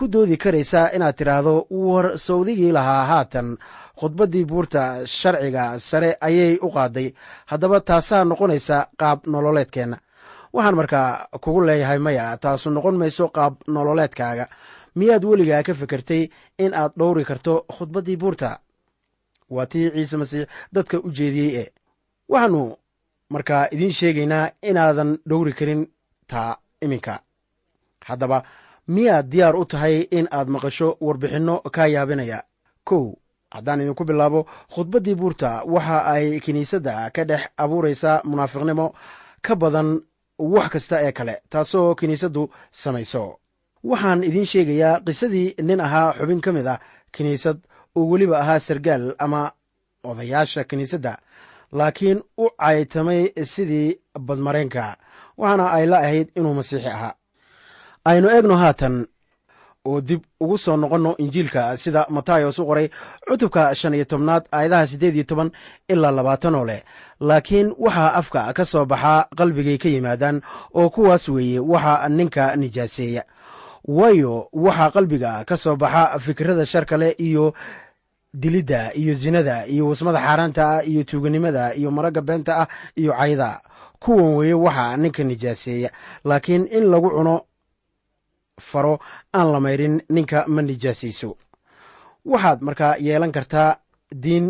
ku 0.01 0.08
doodi 0.13 0.38
karaysaa 0.38 0.89
inaad 0.98 1.15
tidhaahdo 1.17 1.53
war 1.70 2.17
sawdigii 2.17 2.72
lahaa 2.77 3.05
haatan. 3.05 3.58
Khudbaddii 4.00 4.46
buurta 4.50 5.05
sharciga 5.05 5.79
sare 5.79 6.17
ayay 6.27 6.58
u 6.65 6.70
qaaday. 6.75 7.13
Haddaba 7.51 7.79
taasaa 7.89 8.24
noqonaysa 8.25 8.77
qaab 9.00 9.20
nololeedkeenna 9.34 9.98
waxaan 10.53 10.75
markaa 10.79 11.27
kugu 11.43 11.62
leeyahay 11.67 12.00
maya 12.05 12.38
taasu 12.43 12.70
noqon 12.70 12.96
mayso 13.01 13.25
qaab 13.38 13.53
nololeedkaaga. 13.67 14.46
Miyaad 14.98 15.24
weligaa 15.29 15.63
ka 15.63 15.74
fekertay 15.74 16.24
in 16.63 16.74
aad 16.74 16.91
dhowri 17.00 17.24
karto 17.29 17.53
khudbaddii 17.75 18.17
buurta? 18.22 18.60
Waa 19.55 19.65
tii 19.65 19.91
ciise 19.93 20.17
masiix 20.17 20.48
dadka 20.74 20.98
u 20.98 21.10
jeediyey 21.17 21.53
e 21.62 21.74
waxaannu 22.31 22.63
markaa 23.34 23.67
idiin 23.72 23.93
sheegaynaa 24.00 24.50
inaadan 24.70 25.12
dhowri 25.29 25.53
karin 25.53 25.81
taa 26.27 26.58
iminka. 26.81 27.20
Haddaba 28.10 28.43
miyaad 28.95 29.25
diyaar 29.31 29.55
u 29.55 29.65
tahay 29.71 29.95
in 30.17 30.27
aad 30.38 30.48
maqasho 30.55 30.89
warbixinno 31.05 31.55
kaa 31.75 31.88
yaabinaya. 31.95 32.39
Kow 32.88 33.03
haddaan 33.55 33.81
idinku 33.81 34.03
bilaabo 34.10 34.39
khudbaddii 34.74 35.15
buurta 35.19 35.50
waxa 35.74 35.98
ay 36.13 36.25
kiniisadda 36.45 36.93
ka 37.15 37.24
dhex 37.29 37.41
abuuraysaa 37.63 38.21
munaafiqnimo 38.29 38.88
ka 39.45 39.53
badan 39.62 39.89
wax 40.53 40.67
kasta 40.74 40.95
ee 41.07 41.12
kale 41.17 41.36
taasoo 41.51 41.95
kiniisaddu 42.00 42.43
samayso. 42.81 43.24
Waxaan 43.89 44.24
idiin 44.27 44.45
sheegayaa 44.51 45.00
qisadii 45.05 45.48
nin 45.67 45.79
ahaa 45.88 46.13
xubin 46.17 46.41
ka 46.45 46.51
mid 46.55 46.67
ah 46.74 46.79
kiniisad 47.15 47.57
oo 47.98 48.03
weliba 48.12 48.38
ahaa 48.43 48.60
sargaal 48.67 49.05
ama 49.25 49.41
odayaasha 50.10 50.63
kiniisadda 50.69 51.13
laakiin 51.77 52.19
u 52.38 52.45
caytamay 52.62 53.21
sidii 53.53 53.89
badmareenka 54.27 54.83
waxaana 55.38 55.65
ay 55.77 55.86
la 55.91 55.98
ahayd 56.05 56.27
inuu 56.38 56.53
masiixi 56.60 56.88
ahaa 56.95 57.13
aynu 58.05 58.29
eegno 58.29 58.55
haatan. 58.58 59.08
Oo 59.86 60.01
dib 60.01 60.22
ugu 60.39 60.58
soo 60.58 60.77
noqonno 60.77 61.15
injiilka 61.17 61.77
sida 61.77 62.05
matayos 62.10 62.60
u 62.60 62.65
qoray 62.65 62.88
cutubka 63.27 63.74
shan 63.75 63.93
iyo 63.93 64.05
tobnaad 64.05 64.43
aayadaha 64.53 64.88
siddeed 64.88 65.15
iyo 65.15 65.24
toban 65.24 65.50
ilaa 65.89 66.12
labaatan 66.12 66.55
oo 66.55 66.65
leh. 66.65 66.81
Laakiin 67.20 67.74
waxaa 67.79 68.13
afka 68.13 68.53
ka 68.53 68.65
soo 68.65 68.86
baxaa 68.86 69.25
qalbigay 69.38 69.77
ka 69.77 69.89
yimaadaan 69.89 70.41
oo 70.74 70.89
kuwaas 70.89 71.29
weeye 71.29 71.60
waxaa 71.60 72.10
ninka 72.10 72.55
nijaaseeya. 72.55 73.24
Waayo 73.88 74.50
waxaa 74.53 74.91
qalbiga 74.93 75.46
ka 75.50 75.58
soo 75.58 75.75
baxa 75.75 76.20
fikrada 76.20 76.65
sharka 76.65 76.98
leh 76.98 77.15
iyo 77.17 77.53
dilidda 78.34 78.93
iyo 78.93 79.13
zinada 79.13 79.65
iyo 79.65 79.88
wasmada 79.89 80.20
xaaraanta 80.22 80.63
ah 80.77 80.84
iyo 80.86 81.03
tuuganimada 81.03 81.74
iyo 81.75 81.91
maragga 81.91 82.22
beenta 82.22 82.53
ah 82.62 82.67
iyo 82.96 83.13
cayda 83.17 83.62
kuwan 84.00 84.36
weeye 84.38 84.53
waxaa 84.53 84.98
ninka 84.98 85.24
nijaaseeya. 85.24 85.89
Laakiin 86.25 86.67
in 86.72 86.86
lagu 86.91 87.10
cuno 87.10 87.41
faro 88.69 88.95
aan 89.37 89.47
la 89.53 89.59
mayrin 89.65 89.95
ninka 90.15 90.39
ma 90.53 90.61
nijaasayso 90.61 91.29
waxaad 92.31 92.59
markaa 92.67 92.93
yeelan 93.05 93.31
kartaa 93.37 93.69
diin 94.23 94.47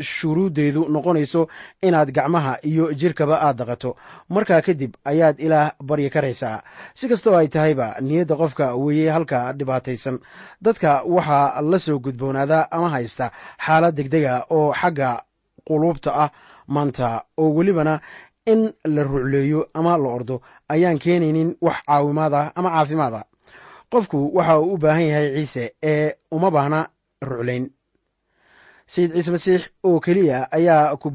shuruuddeedu 0.00 0.80
noqonayso 0.94 1.42
inaad 1.86 2.10
gacmaha 2.16 2.52
iyo 2.70 2.84
jirkaba 3.00 3.36
aad 3.46 3.56
daqato 3.60 3.90
markaa 4.28 4.60
kadib 4.66 4.92
ayaad 5.10 5.36
ilaah 5.46 5.68
baryi 5.88 6.10
karaysaa 6.10 6.62
si 6.98 7.08
kastoo 7.08 7.36
ay 7.40 7.48
tahayba 7.48 7.86
niyadda 8.00 8.34
qofka 8.40 8.74
weeye 8.74 9.10
halka 9.10 9.52
dhibaataysan. 9.58 10.18
Dadka 10.64 10.90
waxaa 11.06 11.62
la 11.70 11.78
soo 11.78 11.98
gudboonaadaa 12.04 12.68
ama 12.70 12.88
haysta 12.94 13.30
xaalad 13.66 13.94
degdega 13.98 14.34
oo 14.50 14.72
xagga 14.80 15.10
quluubta 15.68 16.10
ah. 16.24 16.30
Maanta 16.66 17.24
oo 17.36 17.54
welibana 17.56 18.00
in 18.46 18.72
la 18.84 19.02
rucleeyo 19.02 19.60
ama 19.74 19.96
la 19.98 20.08
ordo 20.08 20.42
ayaan 20.68 20.98
keenaynin 20.98 21.56
wax 21.60 21.76
caawimaad 21.86 22.34
ah 22.34 22.52
ama 22.58 22.70
caafimaad 22.70 23.14
ah 23.14 23.24
qofku 23.94 24.18
waxa 24.36 24.54
uu 24.60 24.74
u 24.74 24.78
baahan 24.82 25.06
yahay 25.10 25.28
ciise 25.36 25.64
ee 25.82 26.12
uma 26.36 26.50
baahna 26.50 26.80
ruclayn 27.30 27.64
sayid 28.92 29.10
ciise 29.14 29.30
masiix 29.34 29.62
oo 29.88 30.00
keliya 30.04 30.38
ayaa 30.56 30.96
ku 31.02 31.08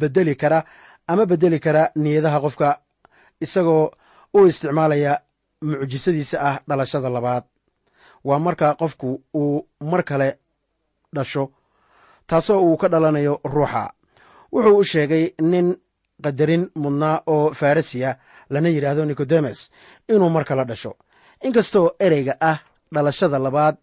bedeli 0.00 0.34
kara 0.42 0.64
ama 1.10 1.26
bedeli 1.26 1.58
kara 1.64 1.82
niyadaha 2.02 2.38
qofka 2.44 2.68
isagoo 3.44 3.90
u 4.36 4.46
isticmaalaya 4.46 5.12
mucjisadiisa 5.62 6.36
ah 6.48 6.56
dhalashada 6.68 7.08
labaad. 7.10 7.44
Waa 8.24 8.38
marka 8.38 8.74
qofku 8.80 9.08
uu 9.34 9.66
mar 9.90 10.02
kale 10.04 10.28
dhasho 11.14 11.44
taasoo 12.26 12.60
uu 12.66 12.76
ka 12.76 12.88
dhalanayo 12.88 13.40
ruuxa. 13.44 13.82
Wuxuu 14.52 14.78
u 14.78 14.84
sheegay 14.84 15.24
nin 15.40 15.76
qadarin 16.24 16.64
mudnaa 16.82 17.22
oo 17.26 17.50
farisiya 17.60 18.16
lana 18.50 18.68
yidhaahdo 18.68 19.04
nikodemes 19.04 19.70
inuu 20.08 20.30
mar 20.30 20.44
kale 20.44 20.64
dhasho 20.64 20.96
inkastoo 21.42 21.90
ereyga 22.00 22.34
ah 22.40 22.58
dhalashada 22.94 23.38
labaad 23.38 23.76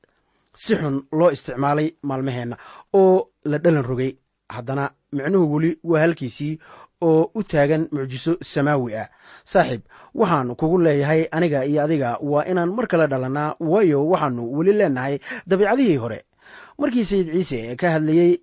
si 0.56 0.76
xun 0.76 0.96
loo 1.12 1.30
isticmaalay 1.32 1.88
maalmaheenna 2.04 2.58
oo 2.94 3.28
la 3.46 3.58
dhalan 3.58 3.84
rogay. 3.84 4.12
Haddana 4.50 4.90
micnuhu 5.14 5.54
weli 5.56 5.80
waa 5.84 6.00
halkiisii 6.02 6.60
oo 7.02 7.32
u 7.36 7.44
taagan 7.44 7.88
mucjiso 7.92 8.38
samaawi 8.42 8.96
ah. 8.96 9.08
Saaxiib 9.46 9.82
waxaan 10.16 10.56
kugu 10.56 10.78
leeyahay 10.78 11.28
aniga 11.32 11.66
iyo 11.66 11.84
adiga 11.84 12.18
waa 12.22 12.44
inaan 12.46 12.72
mar 12.76 12.88
kale 12.88 13.08
dhalannaa 13.08 13.56
waayo 13.60 14.08
waxaannu 14.10 14.58
weli 14.58 14.74
leennahay 14.74 15.20
dabiicadihii 15.48 15.98
hore. 15.98 16.26
Markii 16.80 17.06
sayid 17.06 17.28
ciise 17.34 17.76
ka 17.76 17.90
hadlayey 17.92 18.42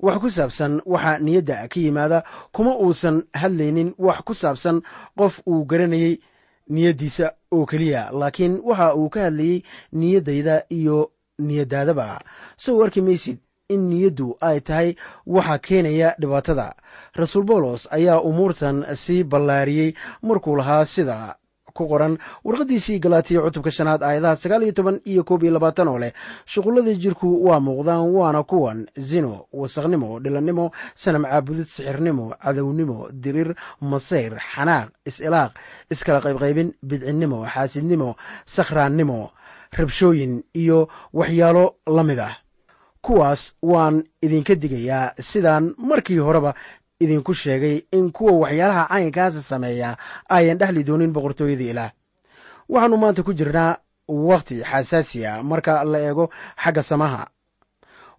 wax 0.00 0.18
ku 0.22 0.30
saabsan 0.30 0.80
waxa 0.86 1.18
niyadda 1.18 1.68
ka 1.68 1.80
yimaada 1.80 2.22
kuma 2.52 2.76
uusan 2.78 3.22
hadlaynin 3.34 3.94
wax 3.98 4.18
ku 4.24 4.34
saabsan 4.34 4.82
qof 5.18 5.40
uu 5.46 5.64
garanayey 5.64 6.20
niyaddiisa 6.68 7.32
oo 7.52 7.66
keliya 7.66 8.10
laakiin 8.12 8.60
waxa 8.64 8.94
uu 8.94 9.08
ka 9.08 9.20
hadlayey 9.26 9.62
niyaddayda 9.92 10.62
iyo 10.70 11.10
niyaddaadaba. 11.38 12.18
Sow 12.56 12.82
arki 12.84 13.00
maysid 13.00 13.38
in 13.68 13.88
niyaddu 13.90 14.36
ay 14.40 14.60
tahay 14.60 14.94
waxa 15.26 15.58
keenaya 15.58 16.14
dhibaatada. 16.20 16.74
Rasuul 17.14 17.44
bawlos 17.44 17.88
ayaa 17.90 18.20
umuurtan 18.20 18.84
sii 18.96 19.24
ballaariyey 19.24 19.94
markuu 20.22 20.56
lahaa 20.56 20.84
sida 20.84 21.36
ku 21.80 21.86
qoran 21.92 22.14
warqaddiisii 22.44 22.98
galaatiya 23.04 23.40
cutubka 23.46 23.70
shanaad 23.78 24.02
aayadaha 24.04 24.36
sagaal 24.42 24.62
iyo 24.66 24.72
toban 24.78 25.00
iyo 25.12 25.22
koob 25.24 25.42
iyo 25.44 25.52
labaatan 25.56 25.88
oo 25.88 25.98
leh. 26.02 26.12
Shuqulladii 26.52 26.96
jirku 27.02 27.28
waa 27.48 27.60
muuqdaan 27.66 28.04
waana 28.16 28.42
kuwan 28.50 28.86
zino 29.10 29.46
wasakhnimo 29.60 30.20
dhilannimo 30.20 30.70
sanam 30.94 31.24
caabudid 31.30 31.66
sixirnimo 31.74 32.24
cadownimo 32.44 33.08
dirir 33.22 33.54
masayr 33.80 34.36
xanaaq 34.52 34.88
is-ilaaq 35.08 35.52
iskala 35.92 36.20
qaybqaybin 36.24 36.68
bidcinnimo 36.88 37.38
xaasidnimo 37.54 38.10
sakhraannimo 38.56 39.18
rabshooyin 39.78 40.42
iyo 40.62 40.78
waxyaalo 41.18 41.64
la 41.96 42.02
mid 42.10 42.18
ah. 42.28 42.34
Kuwaas 43.06 43.42
waan 43.62 44.04
idinka 44.22 44.54
digayaa 44.62 45.14
sidaan 45.30 45.72
markii 45.78 46.18
horeba 46.26 46.52
idinku 47.00 47.34
sheegay 47.34 47.76
in 47.92 48.12
kuwa 48.12 48.32
waxyaalaha 48.32 48.84
caynkaasa 48.88 49.42
sameeya 49.42 49.96
ayan 50.28 50.58
dhexli 50.58 50.82
doonin 50.84 51.12
boqortooyada 51.12 51.64
ilaah 51.70 51.90
waxaannu 52.68 52.96
maanta 52.96 53.22
ku 53.22 53.32
jirnaa 53.34 53.76
wakhti 54.08 54.62
xasaasiya 54.70 55.42
marka 55.42 55.84
la 55.84 55.98
eego 55.98 56.30
xagga 56.62 56.82
samaha. 56.82 57.22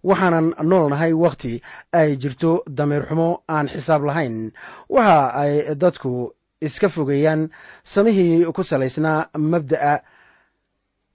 Waxaanan 0.04 0.54
noolnahay 0.70 1.12
wakhti 1.12 1.62
ay 1.92 2.16
jirto 2.16 2.62
dameer 2.66 3.04
xumo 3.08 3.42
aan 3.48 3.68
xisaab 3.68 4.02
lahayn. 4.04 4.50
Waxa 4.88 5.18
ay 5.42 5.74
dadku 5.76 6.32
iska 6.60 6.88
fogeeyaan 6.88 7.50
samihii 7.84 8.44
ku 8.56 8.62
salaysnaa 8.64 9.28
mabda'a 9.38 10.00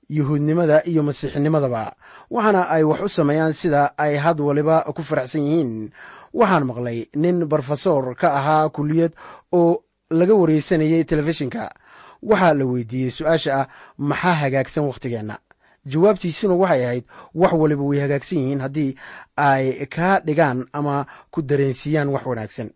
yuhuudnimada 0.09 0.83
iyo 0.87 1.03
masiixinimadaba 1.03 1.95
waxaana 2.31 2.61
ay 2.69 2.83
wax 2.83 3.01
u 3.01 3.09
sameeyaan 3.09 3.53
sida 3.53 3.91
ay 3.97 4.15
had 4.15 4.39
waliba 4.39 4.83
ku 4.95 5.01
faraxsan 5.03 5.41
yihiin 5.43 5.91
waxaan 6.33 6.65
maqlay 6.65 7.05
nin 7.15 7.45
brofesor 7.45 8.15
ka 8.15 8.33
ahaa 8.33 8.69
kuliyad 8.69 9.11
oo 9.51 9.83
laga 10.09 10.33
wareysanayey 10.35 11.03
telefishinka. 11.03 11.69
Waxaa 12.23 12.53
la 12.53 12.65
weydiiyey 12.65 13.11
su'aasha 13.11 13.51
ah 13.61 13.67
maxaa 13.97 14.33
hagaagsan 14.33 14.83
wakhtigeenna 14.87 15.37
jawaabtiisuna 15.85 16.53
waxay 16.55 16.83
ahayd 16.85 17.03
wax 17.35 17.51
waliba 17.53 17.83
way 17.83 17.99
hagaagsan 17.99 18.37
yihiin 18.39 18.59
haddii 18.61 18.95
ay 19.37 19.85
kaa 19.85 20.19
dhigaan 20.19 20.65
ama 20.73 21.05
ku 21.31 21.41
dareensiiyaan 21.41 22.09
wax 22.09 22.25
wanaagsan. 22.25 22.69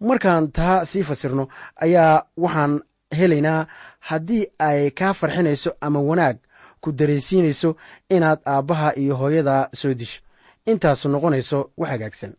Markaan 0.00 0.52
taa 0.52 0.84
sii 0.86 1.02
fasirno 1.02 1.48
ayaa 1.76 2.24
waxaan 2.36 2.80
helaynaa 3.18 3.66
haddii 4.00 4.46
ay 4.58 4.90
kaa 4.90 5.12
farxinayso 5.12 5.72
ama 5.80 6.00
wanaag 6.00 6.36
ku 6.80 6.92
dareensiinayso 6.92 7.76
inaad 8.10 8.40
aabbaha 8.46 8.94
iyo 8.96 9.16
hooyada 9.16 9.68
soo 9.74 9.94
disho 9.94 10.22
intaasu 10.66 11.08
noqonayso 11.08 11.70
wax 11.76 11.90
hagaagsan 11.90 12.32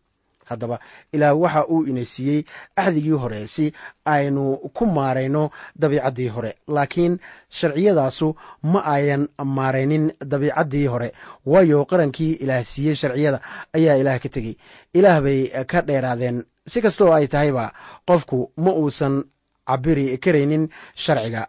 haddaba 0.52 0.78
ilaah 1.12 1.34
waxa 1.42 1.62
uu 1.68 1.84
ina 1.90 2.04
siiyey 2.04 2.44
axdigii 2.76 3.18
hore 3.22 3.46
si 3.46 3.72
aynu 4.04 4.44
ku 4.74 4.86
maarayno 4.86 5.50
dabiicaddii 5.80 6.28
hore. 6.28 6.54
Laakiin 6.68 7.18
sharciyadaasu 7.50 8.28
ma 8.62 8.80
ayan 8.94 9.28
maaraynin 9.44 10.12
dabiicaddii 10.20 10.86
hore. 10.86 11.12
Waayo 11.46 11.84
qarankii 11.84 12.32
ilaah 12.44 12.64
siiyey 12.64 12.94
sharciyada 12.94 13.40
ayaa 13.74 13.96
ilaah 13.96 14.18
ka 14.20 14.28
tegey. 14.28 14.56
Ilaah 14.94 15.20
bay 15.22 15.50
ka 15.66 15.82
dheeraadeen. 15.82 16.44
Si 16.66 16.80
kastoo 16.80 17.12
ay 17.12 17.26
tahayba 17.28 17.72
qofku 18.06 18.52
ma 18.56 18.70
uusan 18.72 19.24
cabiri 19.66 20.18
karaynin 20.18 20.68
sharciga 20.94 21.48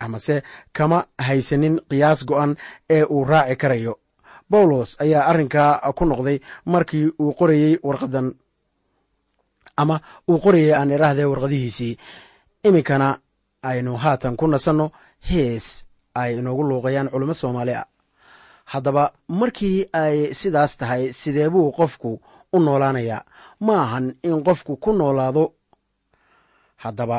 amase 0.00 0.42
kama 0.72 1.06
haysanin 1.18 1.80
qiyaas 1.90 2.24
go'an 2.26 2.56
ee 2.90 3.02
uu 3.04 3.24
raaci 3.24 3.56
karayo 3.56 3.98
bawlos 4.54 4.90
ayaa 5.02 5.24
arrinkaa 5.30 5.92
ku 5.98 6.04
noqday 6.10 6.38
markii 6.72 7.06
uu 7.22 7.32
qorayey 7.38 7.72
warqadan 7.88 8.26
ama 9.82 9.96
uu 10.30 10.38
qorayey 10.44 10.72
aan 10.74 10.90
idhaahdee 10.96 11.24
warqadihiisii. 11.32 11.92
Iminkana 12.68 13.08
aynu 13.70 13.92
haatan 14.02 14.36
ku 14.36 14.46
nasanno 14.46 14.86
hees 15.30 15.66
ay 16.20 16.30
inoogu 16.38 16.62
luuqayaan 16.68 17.10
culimo 17.12 17.34
soomaali 17.40 17.74
a 17.74 17.82
haddaba 18.72 19.04
markii 19.40 19.78
ay 20.02 20.16
sidaas 20.40 20.72
tahay 20.80 21.02
sidee 21.20 21.48
buu 21.50 21.72
qofku 21.78 22.10
u 22.52 22.58
noolaanayaa? 22.66 23.22
Ma 23.66 23.74
ahan 23.84 24.06
in 24.28 24.44
qofku 24.46 24.72
ku 24.76 24.90
noolaado. 24.92 25.44
Haddaba 26.82 27.18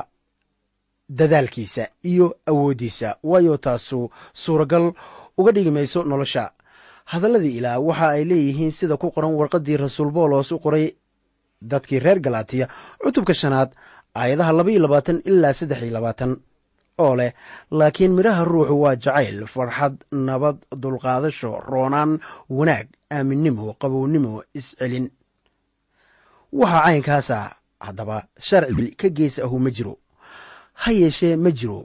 dadaalkiisa 1.10 1.84
iyo 2.04 2.28
awooddiisa 2.50 3.10
waayo 3.24 3.58
taasu 3.58 4.00
suuragal 4.34 4.93
uga 5.38 5.52
dhigi 5.52 5.71
mayso 5.71 6.04
nolosha 6.04 6.52
hadalladii 7.12 7.58
ilaah 7.60 7.80
waxa 7.88 8.08
ay 8.15 8.24
leeyihiin 8.30 8.72
sida 8.72 8.98
ku 8.98 9.12
qoran 9.12 9.34
warqaddii 9.39 9.78
rasuul 9.78 10.12
boolos 10.12 10.52
u 10.52 10.60
qoray 10.60 10.86
dadkii 11.62 12.00
reer 12.00 12.20
galaatiya 12.20 12.68
cutubka 13.04 13.34
shanaad 13.34 13.70
aayadaha 14.15 14.52
labaiyo 14.58 14.80
labaatan 14.86 15.22
ilaa 15.30 15.54
saddex 15.54 15.82
iyo 15.84 15.94
labaatan 15.94 16.32
oo 16.98 17.15
leh 17.20 17.32
laakiin 17.72 18.12
midhaha 18.18 18.44
ruuxu 18.52 18.76
waa 18.84 18.96
jacayl 18.96 19.46
farxad 19.48 19.96
nabad 20.12 20.58
dulqaadasho 20.82 21.52
roonaan 21.72 22.12
wanaag 22.50 22.88
aaminnimo 23.12 23.74
qabownimo 23.82 24.44
iscelin. 24.60 25.06
Waxaa 26.60 26.84
caynkaasa 26.86 27.38
haddaba 27.86 28.18
sharci 28.48 28.96
ka 29.00 29.08
gees 29.18 29.39
ahu 29.39 29.60
ma 29.60 29.70
jiro. 29.76 29.96
Ha 30.82 30.91
yeeshee 30.91 31.36
ma 31.36 31.52
jiro 31.52 31.80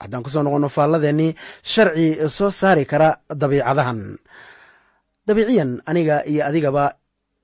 haddaan 0.00 0.22
ku 0.24 0.30
soo 0.30 0.42
noqonno 0.42 0.68
faalladeennii 0.68 1.36
sharci 1.62 2.28
soo 2.28 2.50
saari 2.50 2.84
kara 2.86 3.08
dabiicadahan. 3.40 4.00
Dabiiciyan 5.26 5.82
aniga 5.86 6.22
iyo 6.26 6.44
adigaba 6.46 6.84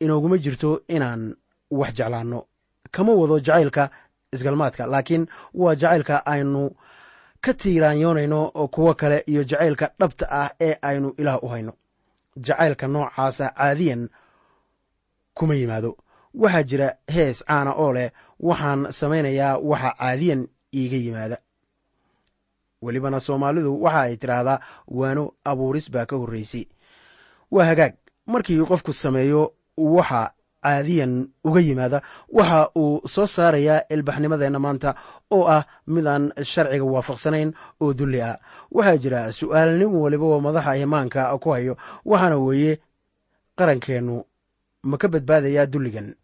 inooguma 0.01 0.37
jirto 0.39 0.71
inaan 0.89 1.37
wax 1.71 1.93
jeclaanno. 1.99 2.47
Kama 2.91 3.13
wado 3.13 3.39
jacaylka 3.41 3.91
isgalmaadka 4.33 4.87
laakiin 4.87 5.27
waa 5.55 5.75
jacaylka 5.75 6.27
aynu 6.27 6.71
ka 7.45 7.53
tiiraanyoonayno 7.55 8.41
kuwo 8.75 8.95
kale 8.95 9.25
iyo 9.27 9.43
jacaylka 9.45 9.91
dhabta 10.01 10.27
ah 10.31 10.51
ee 10.61 10.77
aynu 10.83 11.15
ilaah 11.19 11.39
u 11.45 11.49
hayno. 11.49 11.73
Jacaylka 12.37 12.87
noocaasa 12.89 13.47
caadiyan 13.57 14.09
kuma 15.35 15.55
yimaado. 15.55 15.97
Waxaa 16.35 16.63
jira 16.63 16.89
hees 17.15 17.45
caana 17.45 17.73
oo 17.75 17.93
leh 17.93 18.11
waxaan 18.41 18.93
samaynayaa 18.93 19.59
waxa 19.59 19.91
caadiyan 19.99 20.49
iiga 20.75 20.97
yimaada 20.97 21.37
welibana 22.83 23.21
soomaalidu 23.21 23.83
waxa 23.83 24.01
ay 24.01 24.17
tidhaahdaa 24.17 24.59
waano 24.89 25.25
abuuris 25.45 25.91
baa 25.91 26.07
ka 26.07 26.17
horraysay 26.17 26.65
waa 27.51 27.65
hagaag. 27.65 27.95
Markii 28.27 28.59
qofku 28.71 28.93
sameeyo 28.93 29.53
waxa 29.77 30.33
caadiyan 30.63 31.29
uga 31.45 31.61
yimaada 31.61 32.03
waxa 32.33 32.71
uu 32.79 33.01
soo 33.09 33.27
saarayaa 33.27 33.83
ilbaxnimadeenna 33.91 34.59
maanta 34.59 34.95
oo 35.31 35.45
ah 35.57 35.65
midaan 35.87 36.33
sharciga 36.43 36.85
waafaqsanayn 36.85 37.51
oo 37.81 37.93
dulli 37.95 38.21
ah. 38.23 38.39
Waxaa 38.71 38.97
jira 39.03 39.33
su'aal 39.33 39.71
nin 39.79 39.91
waliba 40.03 40.25
oo 40.25 40.41
madaxa 40.41 40.77
imaanka 40.77 41.39
ku 41.43 41.51
hayo 41.51 41.75
waxaana 42.05 42.37
weeye 42.39 42.79
qarankeennu 43.59 44.25
ma 44.85 44.97
ka 44.99 45.09
badbaadayaa 45.09 45.67
dulligan. 45.67 46.15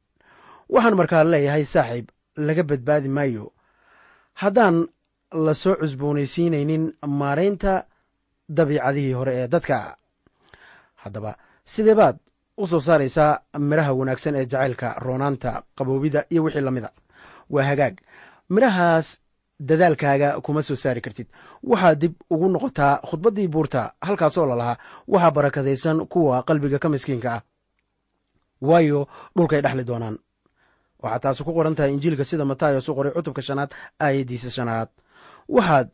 Waxaan 0.68 0.94
markaa 0.96 1.24
leeyahay 1.24 1.64
saaxiib 1.64 2.06
laga 2.36 2.62
badbaadi 2.62 3.08
maayo. 3.08 3.52
Haddaan 4.34 4.86
la 5.32 5.54
soo 5.54 5.74
cusboonaysiinaynin 5.76 6.92
maaraynta 7.06 7.84
dabiicadihii 8.56 9.12
hore 9.12 9.34
ee 9.42 9.48
dadka. 9.48 9.96
Haddaba 10.94 11.34
sidee 11.64 11.94
baad 11.94 12.16
u 12.56 12.66
soo 12.66 12.80
saaraysaa 12.80 13.40
midhaha 13.58 13.92
wanaagsan 13.92 14.34
ee 14.34 14.44
jacaylka 14.46 14.94
roonaanta 14.98 15.62
qaboobida 15.78 16.24
iyo 16.30 16.42
wixii 16.44 16.60
la 16.60 16.70
mida 16.70 16.90
waa 17.50 17.64
hagaag. 17.64 17.96
Midhahaas 18.48 19.20
dadaalkaaga 19.68 20.40
kuma 20.40 20.62
soo 20.62 20.76
saari 20.76 21.00
kartid. 21.00 21.26
Waxaad 21.62 21.98
dib 22.00 22.14
ugu 22.30 22.48
noqotaa 22.48 23.00
khudbaddii 23.10 23.48
buurta 23.48 23.92
halkaasoo 24.00 24.46
lalahaa 24.46 24.76
waxaa 25.08 25.30
barakadaysan 25.30 26.06
kuwa 26.06 26.42
qalbiga 26.42 26.78
ka 26.78 26.88
miskiinka 26.88 27.34
ah. 27.34 27.42
Waayo 28.60 29.08
dhulkay 29.36 29.60
dhexli 29.62 29.84
doonaan. 29.86 30.18
Waxaa 31.02 31.18
taasi 31.18 31.44
ku 31.44 31.52
qoran 31.54 31.74
tahay 31.74 31.92
injiilka 31.92 32.24
sida 32.24 32.44
matayos 32.44 32.88
u 32.88 32.94
qoray 32.94 33.12
cutubka 33.12 33.42
shanaad 33.42 33.70
aayaddiisa 34.00 34.50
shanaad 34.50 34.88
waxaad 35.48 35.88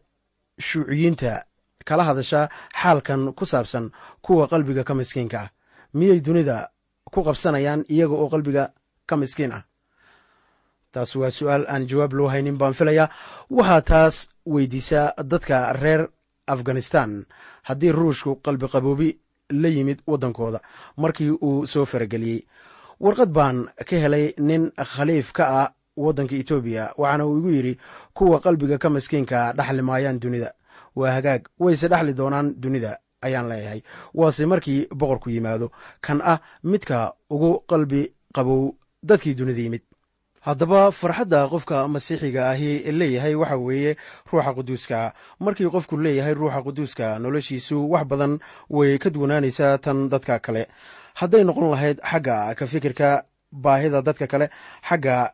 shuuciyiinta 0.59 1.45
kala 1.85 2.05
hadashaa 2.05 2.49
xaalkan 2.83 3.33
ku 3.35 3.45
saabsan 3.47 3.91
kuwa 4.23 4.49
qalbiga 4.49 4.85
ka 4.85 4.95
miskiinka 4.95 5.39
ah. 5.41 5.49
Miyay 5.95 6.21
dunida 6.21 6.69
ku 7.13 7.23
qabsanayaan 7.25 7.85
iyaga 7.89 8.15
oo 8.15 8.29
qalbiga 8.29 8.73
ka 9.07 9.17
miskiin 9.17 9.53
ah? 9.53 9.63
Taas 10.93 11.17
waa 11.17 11.31
su'aal 11.31 11.65
aan 11.69 11.87
jawaab 11.89 12.13
loo 12.13 12.29
haynin 12.29 12.59
baan 12.59 12.75
filayaa. 12.75 13.09
Waxaa 13.51 13.83
taas 13.83 14.17
weydiisaa 14.47 15.15
dadka 15.31 15.73
reer 15.73 16.09
afghanistan 16.47 17.27
haddii 17.63 17.93
ruushku 17.93 18.37
qalbi 18.45 18.69
qaboobi 18.69 19.19
la 19.51 19.69
yimid 19.69 19.99
waddankooda. 20.07 20.61
Markii 20.97 21.31
uu 21.31 21.67
soo 21.67 21.85
farageliyey 21.85 22.47
warqad 23.01 23.31
baan 23.33 23.69
ka 23.89 23.97
helay 23.97 24.35
nin 24.39 24.71
khaliif 24.77 25.33
ka 25.33 25.45
ah 25.63 25.73
waddanka 25.97 26.35
etoobiya 26.37 26.93
waxaana 26.99 27.27
uu 27.27 27.39
igu 27.39 27.51
yidhi 27.51 27.79
kuwa 28.15 28.41
qalbiga 28.41 28.79
ka 28.79 28.89
maskiinka 28.91 29.53
dhaxli 29.57 29.83
maayaan 29.83 30.21
dunida. 30.21 30.53
Waa 30.97 31.11
hagaag 31.11 31.43
wayse 31.59 31.89
dhexli 31.89 32.15
doonaan 32.15 32.55
dunida 32.61 32.99
ayaan 33.23 33.49
leeyahay. 33.49 33.83
Waase 34.15 34.47
markii 34.47 34.87
boqorku 34.95 35.31
yimaado 35.31 35.71
kan 36.01 36.21
ah 36.23 36.39
midka 36.63 37.13
ugu 37.31 37.61
qalbi 37.69 38.13
qabow 38.35 38.75
dadkii 39.03 39.35
dunida 39.35 39.61
yimid. 39.61 39.83
Haddaba 40.45 40.93
farxadda 40.93 41.49
qofka 41.49 41.89
masiixiga 41.89 42.51
ahi 42.51 42.93
leeyahay 42.93 43.35
waxa 43.35 43.57
weeye 43.57 43.97
ruuxa 44.33 44.53
quduuska. 44.55 45.13
Markii 45.41 45.71
qofku 45.71 45.97
leeyahay 45.97 46.35
ruuxa 46.35 46.63
quduuska 46.63 47.19
noloshiisu 47.19 47.91
wax 47.91 48.05
badan 48.07 48.39
way 48.71 48.99
ka 48.99 49.11
duwanaanaysaa 49.11 49.79
tan 49.79 50.09
dadka 50.09 50.39
kale. 50.39 50.67
Hadday 51.15 51.45
noqon 51.45 51.71
lahayd 51.71 51.99
xagga 52.03 52.55
ka 52.55 52.67
fikirka 52.67 53.25
baahida 53.53 54.03
dadka 54.03 54.27
kale 54.27 54.51
xagga 54.89 55.33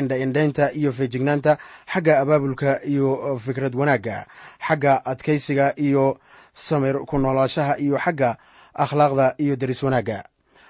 indha-indhaynta 0.00 0.72
iyo 0.72 0.92
feejignaanta 0.92 1.58
xagga 1.92 2.20
abaabulka 2.22 2.70
iyo 2.84 3.36
fikrad 3.44 3.74
wanaagga 3.74 4.26
xagga 4.68 4.92
adkaysiga 5.04 5.66
iyo 5.76 6.18
samir 6.54 6.96
ku 7.08 7.18
noolaashaha 7.18 7.78
iyo 7.78 7.96
xagga 7.98 8.36
akhlaaqda 8.74 9.34
iyo 9.38 9.56
deris 9.56 9.82
wanaagga 9.82 10.24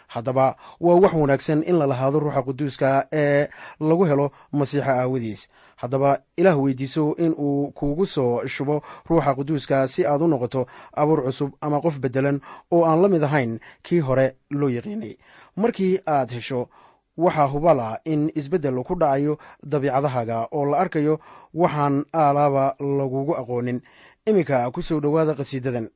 haddaba 0.08 0.56
waa 0.80 0.94
wax 1.02 1.12
wanaagsan 1.14 1.62
in 1.66 1.76
la 1.78 1.86
lahaado 1.86 2.18
ruuxa 2.20 2.42
quduuska 2.42 3.06
ee 3.12 3.48
lagu 3.80 4.04
helo 4.06 4.30
masiixa 4.52 4.92
aawadiis. 5.02 5.48
Haddaba 5.76 6.18
ilaah 6.36 6.56
weydiiso 6.62 7.14
in 7.18 7.34
uu 7.38 7.70
kuugu 7.74 8.06
soo 8.06 8.46
shubo 8.46 8.82
ruuxa 9.10 9.34
quduuska 9.34 9.88
si 9.88 10.06
aad 10.06 10.22
u 10.22 10.28
noqoto 10.28 10.66
abuur 10.94 11.24
cusub 11.26 11.50
ama 11.60 11.80
qof 11.80 11.98
beddelan 11.98 12.40
oo 12.72 12.84
aan 12.86 13.02
la 13.02 13.08
mid 13.08 13.22
ahayn 13.22 13.58
kii 13.82 14.00
hore 14.00 14.36
loo 14.50 14.68
yaqiinay 14.70 15.18
markii 15.56 15.98
aad 16.06 16.30
hesho 16.30 16.68
waxaa 17.16 17.48
hubal 17.52 17.80
ah 17.80 17.98
in 18.04 18.30
isbeddel 18.34 18.82
ku 18.84 18.94
dhacayo 18.94 19.38
dabiicadahaaga 19.62 20.48
oo 20.52 20.64
la 20.70 20.78
arkayo 20.78 21.20
waxaan 21.54 22.04
aalaaba 22.14 22.74
lagugu 22.80 23.34
aqoonin. 23.36 23.80
Iminka 24.26 24.70
ku 24.72 24.82
soo 24.82 25.00
dhowaada 25.00 25.34
qhasiidadan 25.34 25.88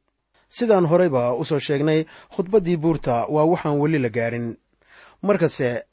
sidaan 0.48 0.86
horeyba 0.86 1.34
u 1.34 1.44
soo 1.44 1.58
sheegnay 1.58 2.04
khudbaddii 2.34 2.76
buurta 2.76 3.26
waa 3.28 3.44
waxaan 3.44 3.78
weli 3.80 3.98
la 3.98 4.08
gaarin. 4.08 4.56
Markase 5.22 5.84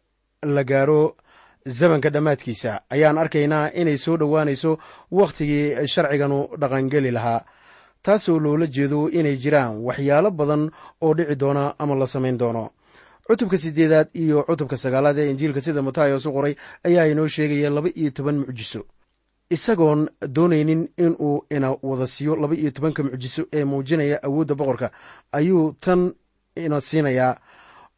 la 0.44 0.64
gaaro 0.64 1.16
zamanka 1.68 2.10
dhammaadkiisa 2.10 2.82
ayaan 2.90 3.18
arkaynaa 3.18 3.72
inay 3.74 3.98
soo 3.98 4.18
dhowaanayso 4.18 4.78
wakhtigii 5.12 5.88
sharciganu 5.88 6.48
dhaqangeli 6.60 7.12
lahaa. 7.12 7.42
Taasoo 8.04 8.40
loola 8.40 8.68
jeedo 8.68 9.10
inay 9.10 9.36
jiraan 9.36 9.84
waxyaalo 9.84 10.32
badan 10.32 10.72
oo 11.02 11.14
dhici 11.14 11.36
doona 11.36 11.76
ama 11.80 11.96
la 11.96 12.08
samayn 12.08 12.38
doono 12.38 12.70
cutubka 13.28 13.58
siddeedaad 13.58 14.08
iyo 14.14 14.44
cutubka 14.44 14.78
sagaalaad 14.78 15.18
ee 15.20 15.30
injiilka 15.32 15.62
sida 15.62 15.82
matayos 15.82 16.26
u 16.26 16.32
qoray 16.34 16.56
ayaa 16.84 17.06
inoo 17.12 17.28
sheegaya 17.28 17.70
laba 17.70 17.90
iyo 17.96 18.12
toban 18.12 18.38
mucjiso. 18.40 18.86
Isagoon 19.50 20.10
doonaynin 20.36 20.90
inuu 20.98 21.46
ina 21.50 21.72
wada 21.84 22.08
siiyo 22.08 22.36
laba 22.36 22.56
iyo 22.56 22.72
tobanka 22.72 23.04
mucjiso 23.04 23.42
ee 23.54 23.64
muujinaya 23.64 24.24
awoodda 24.24 24.56
boqorka. 24.56 24.92
Ayuu 25.32 25.74
tan 25.80 26.14
ina 26.56 26.82
siinayaa. 26.82 27.38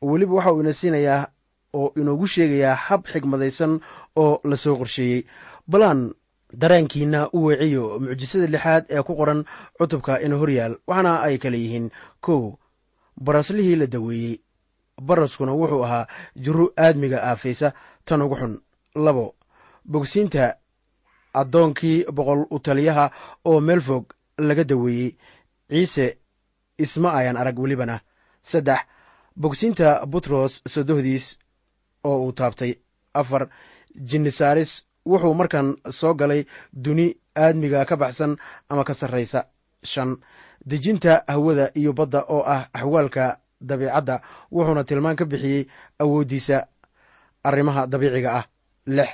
Weliba 0.02 0.34
waxa 0.36 0.52
uu 0.54 0.62
ina 0.62 0.74
siinayaa 0.74 1.28
oo 1.74 1.94
inoogu 1.96 2.28
sheegayaa 2.28 2.76
hab 2.76 3.06
xigmadaysan 3.12 3.80
oo 4.16 4.42
la 4.44 4.58
soo 4.58 4.76
qorsheeyey. 4.78 5.26
Balaan 5.68 6.14
dareenkiina 6.54 7.30
u 7.34 7.46
weeciyo 7.46 8.00
mucjisada 8.00 8.48
lixaad 8.48 8.86
ee 8.90 9.02
ku 9.02 9.16
qoran 9.16 9.44
cutubka 9.78 10.22
ina 10.22 10.36
horyaal 10.36 10.78
waxaana 10.88 11.22
ay 11.22 11.38
kale 11.38 11.58
yihiin 11.58 11.90
kow 12.22 12.54
baraslihii 13.22 13.76
la 13.76 13.88
daweeyey 13.88 14.40
baraskuna 15.02 15.54
wuxuu 15.54 15.84
ahaa 15.86 16.08
jiro 16.36 16.66
aadmiga 16.78 17.20
aafaysa 17.24 17.74
tan 18.06 18.22
ugu 18.22 18.36
xun. 18.36 18.54
Labo 18.96 19.36
bogsiinta 19.92 20.56
addoonkii 21.34 22.06
boqol 22.12 22.46
u 22.50 22.60
taliyaha 22.60 23.12
oo 23.46 23.60
meel 23.60 23.82
fog 23.82 24.06
laga 24.38 24.64
daweeyey. 24.64 25.16
Ciise 25.70 26.18
isma 26.78 27.10
ayan 27.14 27.38
arag 27.38 27.60
welibana. 27.60 28.00
Saddex 28.44 28.80
bogsiinta 29.36 30.06
butros 30.06 30.62
sodohdiis 30.68 31.38
oo 32.04 32.18
uu 32.26 32.32
taabtay. 32.34 32.74
Afar 33.14 33.48
jinisaaris 34.10 34.72
wuxuu 35.06 35.34
markan 35.34 35.76
soo 35.90 36.14
galay 36.14 36.46
duni 36.74 37.08
aadmiga 37.36 37.86
ka 37.86 37.96
baxsan 37.98 38.38
ama 38.70 38.84
ka 38.84 38.94
sarraysa. 38.94 39.46
Shan 39.84 40.18
dejinta 40.66 41.24
hawada 41.28 41.72
iyo 41.76 41.94
badda 41.94 42.22
oo 42.30 42.44
ah 42.46 42.68
axwaalka 42.74 43.38
dabiicadda 43.62 44.22
wuxuuna 44.52 44.84
tilmaan 44.84 45.16
ka 45.16 45.26
bixiyey 45.26 45.68
awooddiisa 46.00 46.68
arrimaha 47.44 47.88
dabiiciga 47.88 48.32
ah. 48.40 48.46
Lix 48.88 49.10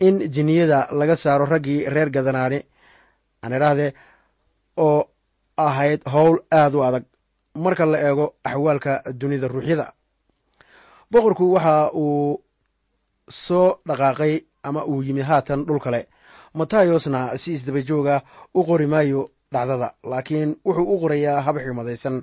in 0.00 0.18
jinniyada 0.30 0.88
laga 0.92 1.16
saaro 1.16 1.46
raggii 1.46 1.86
reer 1.88 2.10
gadanaani 2.10 2.60
aan 3.42 3.52
idhaahdee 3.52 3.94
oo 4.76 5.08
ahayd 5.56 6.00
howl 6.12 6.38
aad 6.50 6.74
u 6.74 6.82
adag. 6.82 7.04
Marka 7.54 7.86
la 7.86 7.98
eego 7.98 8.34
axwaalka 8.44 9.02
dunida 9.20 9.48
ruuxyada 9.48 9.92
boqorku 11.10 11.52
waxa 11.54 11.90
uu 11.94 12.40
soo 13.28 13.78
dhaqaaqay 13.86 14.44
ama 14.62 14.84
uu 14.84 15.02
yimid 15.02 15.24
haatan 15.24 15.64
dhul 15.66 15.78
kale. 15.80 16.06
Matayosna 16.54 17.38
si 17.38 17.52
isdabajooga 17.54 18.22
u 18.54 18.64
qori 18.64 18.86
maayo 18.86 19.28
dhacdada 19.54 19.88
laakiin 20.12 20.50
wuxuu 20.66 20.86
u 20.94 21.00
qorayaa 21.02 21.40
hab 21.46 21.56
xigmadaysan 21.64 22.16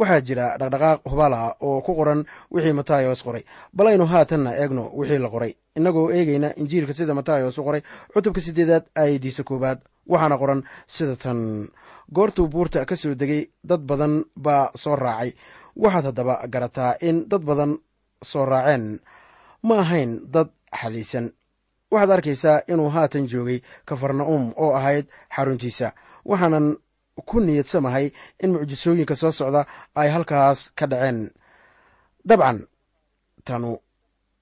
waxaa 0.00 0.20
jira 0.26 0.46
dhaqdhaqaaq 0.60 0.98
hubala 1.10 1.40
oo 1.68 1.80
ku 1.86 1.92
qoran 1.98 2.20
wixii 2.54 2.72
matayos 2.80 3.20
qoray. 3.26 3.44
Bal 3.76 3.86
aynu 3.90 4.06
haatanna 4.12 4.50
eegno 4.62 4.84
wixii 4.98 5.18
la 5.24 5.28
qoray. 5.34 5.52
Innagoo 5.78 6.10
eegayna 6.16 6.48
injiilka 6.60 6.92
sida 6.98 7.14
matayos 7.14 7.58
u 7.58 7.62
qoray 7.66 7.82
cutubka 8.12 8.40
siddeedaad 8.46 8.84
aayadiisa 9.00 9.42
koowaad. 9.48 9.78
Waxaana 10.12 10.36
qoran 10.42 10.60
sida 10.94 11.16
tan. 11.22 11.68
Goortuu 12.14 12.48
buurta 12.52 12.84
ka 12.88 12.96
soo 12.96 13.14
degay 13.20 13.42
dad 13.70 13.80
badan 13.88 14.24
baa 14.44 14.70
soo 14.82 14.96
raacay. 14.96 15.30
Waxaad 15.82 16.04
haddaba 16.08 16.34
garataa 16.52 16.92
in 17.08 17.16
dad 17.30 17.42
badan 17.48 17.72
soo 18.30 18.44
raaceen. 18.52 18.84
Ma 19.62 19.74
ahayn 19.84 20.12
dad 20.34 20.48
xadiisan. 20.80 21.26
Waxaad 21.92 22.10
arkaysaa 22.16 22.58
inuu 22.72 22.88
haatan 22.94 23.24
joogay 23.32 23.58
kafarna'um 23.88 24.44
oo 24.56 24.72
ahayd 24.78 25.06
xaruntiisa 25.36 25.88
waxaanan 26.30 26.66
ku 27.28 27.36
niyadsamahay 27.40 28.06
in 28.42 28.50
mucjisooyinka 28.52 29.14
soo 29.16 29.32
socda 29.32 29.62
ay 30.00 30.08
halkaas 30.14 30.70
ka 30.78 30.86
dhaceen. 30.90 31.30
Dabcan 32.28 32.58
tanu 33.46 33.70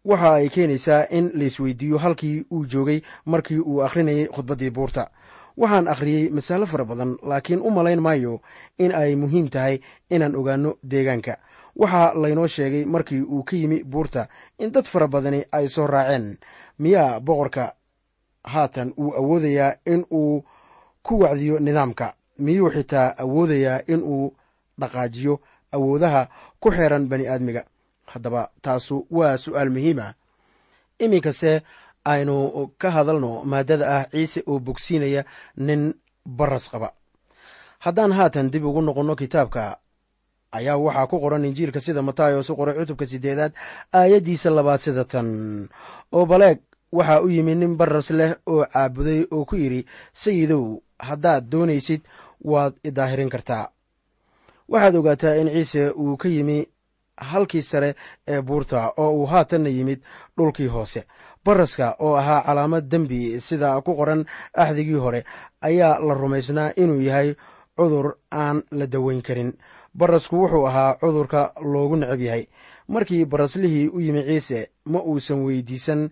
waxa 0.04 0.30
ay 0.38 0.48
keenaysaa 0.54 1.06
in 1.16 1.30
laisweydiiyo 1.38 1.98
halkii 1.98 2.44
uu 2.54 2.64
joogay 2.72 3.00
markii 3.24 3.60
uu 3.70 3.80
akhrinayay 3.86 4.26
khudbaddii 4.34 4.70
buurta. 4.70 5.04
Waxaan 5.56 5.88
akhriyey 5.88 6.28
masalo 6.36 6.66
fara 6.66 6.84
badan 6.84 7.16
laakiin 7.22 7.60
u 7.66 7.70
malayn 7.70 8.00
maayo 8.06 8.40
in 8.78 8.92
ay 8.94 9.16
muhiim 9.16 9.48
tahay 9.48 9.78
inaan 10.10 10.36
ogaanno 10.36 10.70
deegaanka. 10.90 11.34
Waxaa 11.80 12.14
laynoo 12.22 12.46
sheegay 12.46 12.84
markii 12.84 13.22
uu 13.22 13.42
ka 13.48 13.56
yimi 13.56 13.84
buurta 13.84 14.28
in 14.58 14.72
dad 14.72 14.84
fara 14.84 15.08
badani 15.08 15.40
ay 15.52 15.68
soo 15.68 15.86
raaceen. 15.86 16.38
Miyaa 16.78 17.20
boqorka 17.20 17.64
haatan 18.44 18.92
uu 18.98 19.14
awoodayaa 19.20 19.72
in 19.86 20.04
uu 20.10 20.44
ku 21.06 21.12
wacdiyo 21.22 21.56
nidaamka. 21.66 22.06
Miyuu 22.44 22.70
xitaa 22.74 23.14
awoodayaa 23.22 23.80
in 23.92 24.00
uu 24.14 24.32
dhaqaajiyo 24.80 25.34
awoodaha 25.74 26.22
ku 26.60 26.68
xeeran 26.76 27.04
bani 27.10 27.24
aadmiga? 27.28 27.62
Haddaba 28.12 28.42
taasu 28.64 29.06
waa 29.10 29.36
su'aal 29.44 29.70
muhiima 29.70 30.14
iminkase 31.04 31.62
aynu 32.04 32.36
ka 32.78 32.88
hadalno 32.90 33.42
maaddada 33.44 33.86
ah 33.96 34.04
ciise 34.12 34.40
oo 34.46 34.58
bogsiinaya 34.58 35.22
nin 35.56 35.94
baras 36.26 36.70
qaba. 36.70 36.88
Haddaan 37.84 38.12
haatan 38.12 38.50
dib 38.52 38.64
ugu 38.64 38.80
noqonno 38.82 39.14
kitaabka 39.16 39.78
ayaa 40.52 40.76
waxaa 40.84 41.06
ku 41.10 41.16
qoran 41.20 41.44
injiilka 41.44 41.80
sida 41.80 42.02
matayos 42.02 42.50
u 42.50 42.56
qoray 42.56 42.74
cutubka 42.78 43.06
siddeedaad 43.06 43.52
aayaddiisa 43.92 44.50
labaad 44.50 44.80
sida 44.80 45.04
tan. 45.04 45.28
Oo 46.12 46.26
baleeg 46.26 46.58
waxaa 46.92 47.20
u 47.20 47.28
yimi 47.28 47.54
nin 47.54 47.76
baras 47.76 48.10
leh 48.10 48.32
oo 48.46 48.64
caabuday 48.72 49.26
oo 49.30 49.44
ku 49.44 49.56
yidhi 49.56 49.86
sayidow 50.14 50.80
haddaad 50.98 51.50
doonaysid 51.50 52.00
waad 52.44 52.74
idaahirin 52.84 53.30
kartaa. 53.30 53.68
Waxaad 54.68 54.94
ogaataa 54.94 55.34
in 55.34 55.48
ciise 55.48 55.90
uu 55.90 56.16
ka 56.16 56.28
yimi 56.28 56.68
halkii 57.16 57.62
sare 57.62 57.94
ee 58.28 58.42
buurta 58.42 58.92
oo 58.96 59.10
uu 59.10 59.26
haatanna 59.26 59.68
yimid 59.68 60.00
dhulkii 60.36 60.66
hoose. 60.66 61.06
Baraska 61.44 61.96
oo 61.98 62.14
ahaa 62.16 62.42
calaamad 62.42 62.84
dembi 62.90 63.40
sida 63.40 63.80
ku 63.80 63.94
qoran 63.96 64.24
axdigii 64.54 64.98
hore 65.04 65.24
ayaa 65.60 65.98
la 66.00 66.14
rumaysnaa 66.14 66.72
inuu 66.76 67.00
yahay 67.00 67.34
cudur 67.76 68.16
aan 68.30 68.62
la 68.70 68.86
daweyn 68.86 69.22
karin. 69.22 69.52
Barasku 69.96 70.36
wuxuu 70.40 70.66
ahaa 70.66 70.94
cudurka 71.00 71.52
loogu 71.60 71.96
necab 71.96 72.20
yahay. 72.20 72.46
Markii 72.88 73.24
baraslihii 73.24 73.88
u 73.88 74.00
yimi 74.00 74.22
ciise 74.24 74.70
ma 74.84 75.00
uusan 75.00 75.44
weydiisan 75.44 76.10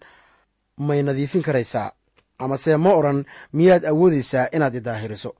may 0.78 1.02
nadiifin 1.02 1.42
karaysaa 1.42 1.92
amase 2.44 2.76
ma 2.84 2.90
odhan 3.00 3.18
miyaad 3.52 3.84
awoodaysaa 3.92 4.46
inaad 4.56 4.74
idaahiriso 4.80 5.30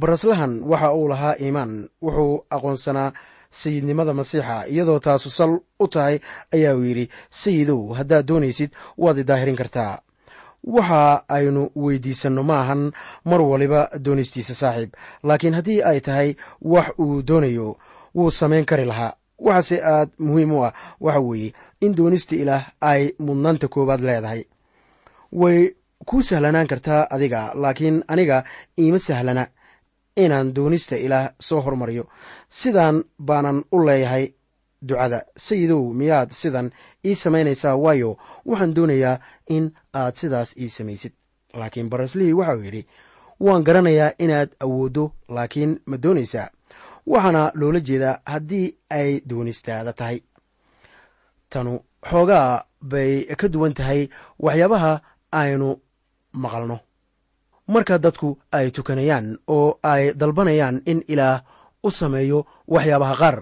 baraslahan 0.00 0.52
waxa 0.70 0.92
uu 0.98 1.08
lahaa 1.12 1.34
iimaan 1.44 1.72
wuxuu 2.02 2.44
aqoonsanaa 2.56 3.12
sayidnimada 3.60 4.12
masiixa 4.14 4.56
iyadoo 4.72 4.98
taasu 5.06 5.30
sal 5.30 5.52
u 5.80 5.88
tahay 5.88 6.16
ayaa 6.54 6.74
uu 6.78 6.84
yidhi 6.90 7.04
sayidow 7.30 7.80
haddaad 7.98 8.26
doonaysid 8.28 8.70
waad 8.98 9.18
idaahirin 9.18 9.56
kartaa. 9.56 9.98
Waxa 10.76 11.22
aynu 11.36 11.62
weydiisanno 11.84 12.42
ma 12.42 12.56
ahan 12.60 12.82
mar 13.24 13.40
waliba 13.50 13.80
doonistiisa 14.04 14.54
saaxiib 14.62 14.90
laakiin 15.22 15.54
haddii 15.58 15.82
ay 15.90 16.00
tahay 16.00 16.34
wax 16.72 16.86
uu 16.98 17.22
doonayo 17.28 17.76
wuu 18.16 18.30
samayn 18.30 18.64
kari 18.70 18.84
lahaa. 18.84 19.12
Waxaase 19.46 19.76
aad 19.84 20.08
muhiim 20.18 20.52
u 20.52 20.64
ah 20.66 20.72
waxa 21.00 21.20
weeye 21.20 21.52
in 21.80 21.94
doonista 21.96 22.34
ilaah 22.42 22.64
ay 22.80 23.02
mudnaanta 23.26 23.68
koowaad 23.68 24.00
leedahay. 24.08 24.42
Way 25.32 25.58
kuu 26.06 26.22
sahlanaan 26.22 26.66
kartaa 26.66 27.06
adiga 27.10 27.40
laakiin 27.54 28.04
aniga 28.08 28.44
iima 28.78 28.98
sahlana 28.98 29.46
inaan 30.16 30.54
doonista 30.54 30.96
ilaah 30.96 31.30
soo 31.40 31.60
hormariyo. 31.60 32.04
Sidaan 32.48 33.04
baanan 33.22 33.64
u 33.72 33.86
leeyahay 33.86 34.28
ducada. 34.88 35.22
Sayidow 35.36 35.92
miyaad 35.92 36.30
sidan 36.30 36.70
ii 37.06 37.14
samaynaysaa? 37.14 37.76
Waayo 37.76 38.16
waxaan 38.46 38.74
doonayaa 38.76 39.18
in 39.50 39.72
aad 39.94 40.14
sidaas 40.16 40.56
ii 40.60 40.68
samaysid. 40.68 41.12
Laakiin 41.54 41.90
baraslihii 41.90 42.32
waxauu 42.32 42.62
yidhi 42.64 42.86
waan 43.40 43.64
garanayaa 43.64 44.10
inaad 44.18 44.50
awooddo 44.60 45.12
laakiin 45.28 45.80
ma 45.86 45.96
doonaysaa? 46.02 46.48
Waxaana 47.06 47.50
loola 47.54 47.80
jeedaa 47.80 48.18
haddii 48.26 48.76
ay 48.90 49.20
doonistaada 49.30 49.92
tahay. 49.92 50.20
Tanu 51.50 51.80
xoogaa 52.10 52.64
bay 52.82 53.24
ka 53.40 53.48
duwan 53.48 53.74
tahay 53.74 54.08
waxyaabaha 54.42 55.00
aynu 55.32 55.68
maqalno. 56.44 56.76
Marka 57.72 57.98
dadku 58.04 58.28
ay 58.52 58.70
tukanayaan 58.70 59.26
oo 59.56 59.78
ay 59.82 60.02
dalbanayaan 60.20 60.76
in 60.90 60.98
ilaah 61.12 61.38
u 61.86 61.90
sameeyo 61.90 62.38
waxyaabaha 62.74 63.14
qaar 63.22 63.38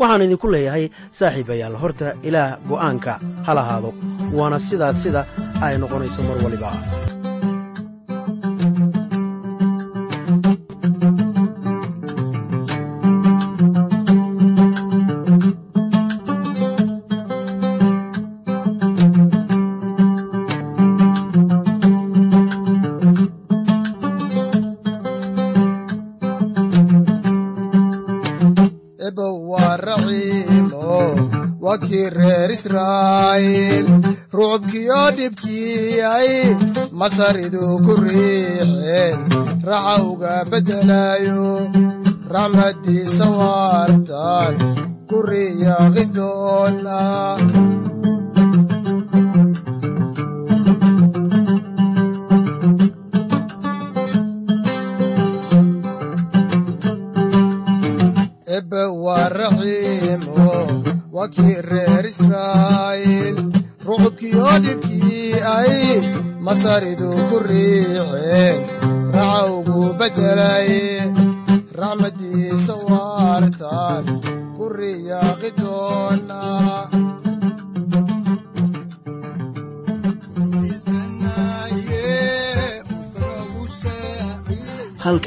waxaan 0.00 0.22
idinku 0.26 0.48
leeyahay 0.54 0.84
saaxiibayaal 1.18 1.76
horta 1.82 2.08
ilaah 2.28 2.50
go'aanka 2.68 3.12
ha 3.46 3.52
lahaado 3.58 3.90
waana 4.38 4.58
sidaas 4.68 4.96
sida 5.02 5.22
ay 5.66 5.74
noqonayso 5.82 6.20
mar 6.28 6.38
waliba 6.44 6.70
masaridu 37.06 37.78
ku 37.86 37.92
riixeen 38.02 39.18
raxa 39.68 39.94
uga 40.10 40.34
beddelayo 40.50 41.70
raxmaddiisa 42.34 43.26
waartan 43.38 44.54
ku 45.08 45.16
riyaaqi 45.28 46.04
doona 46.16 46.98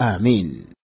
aamiin 0.00 0.75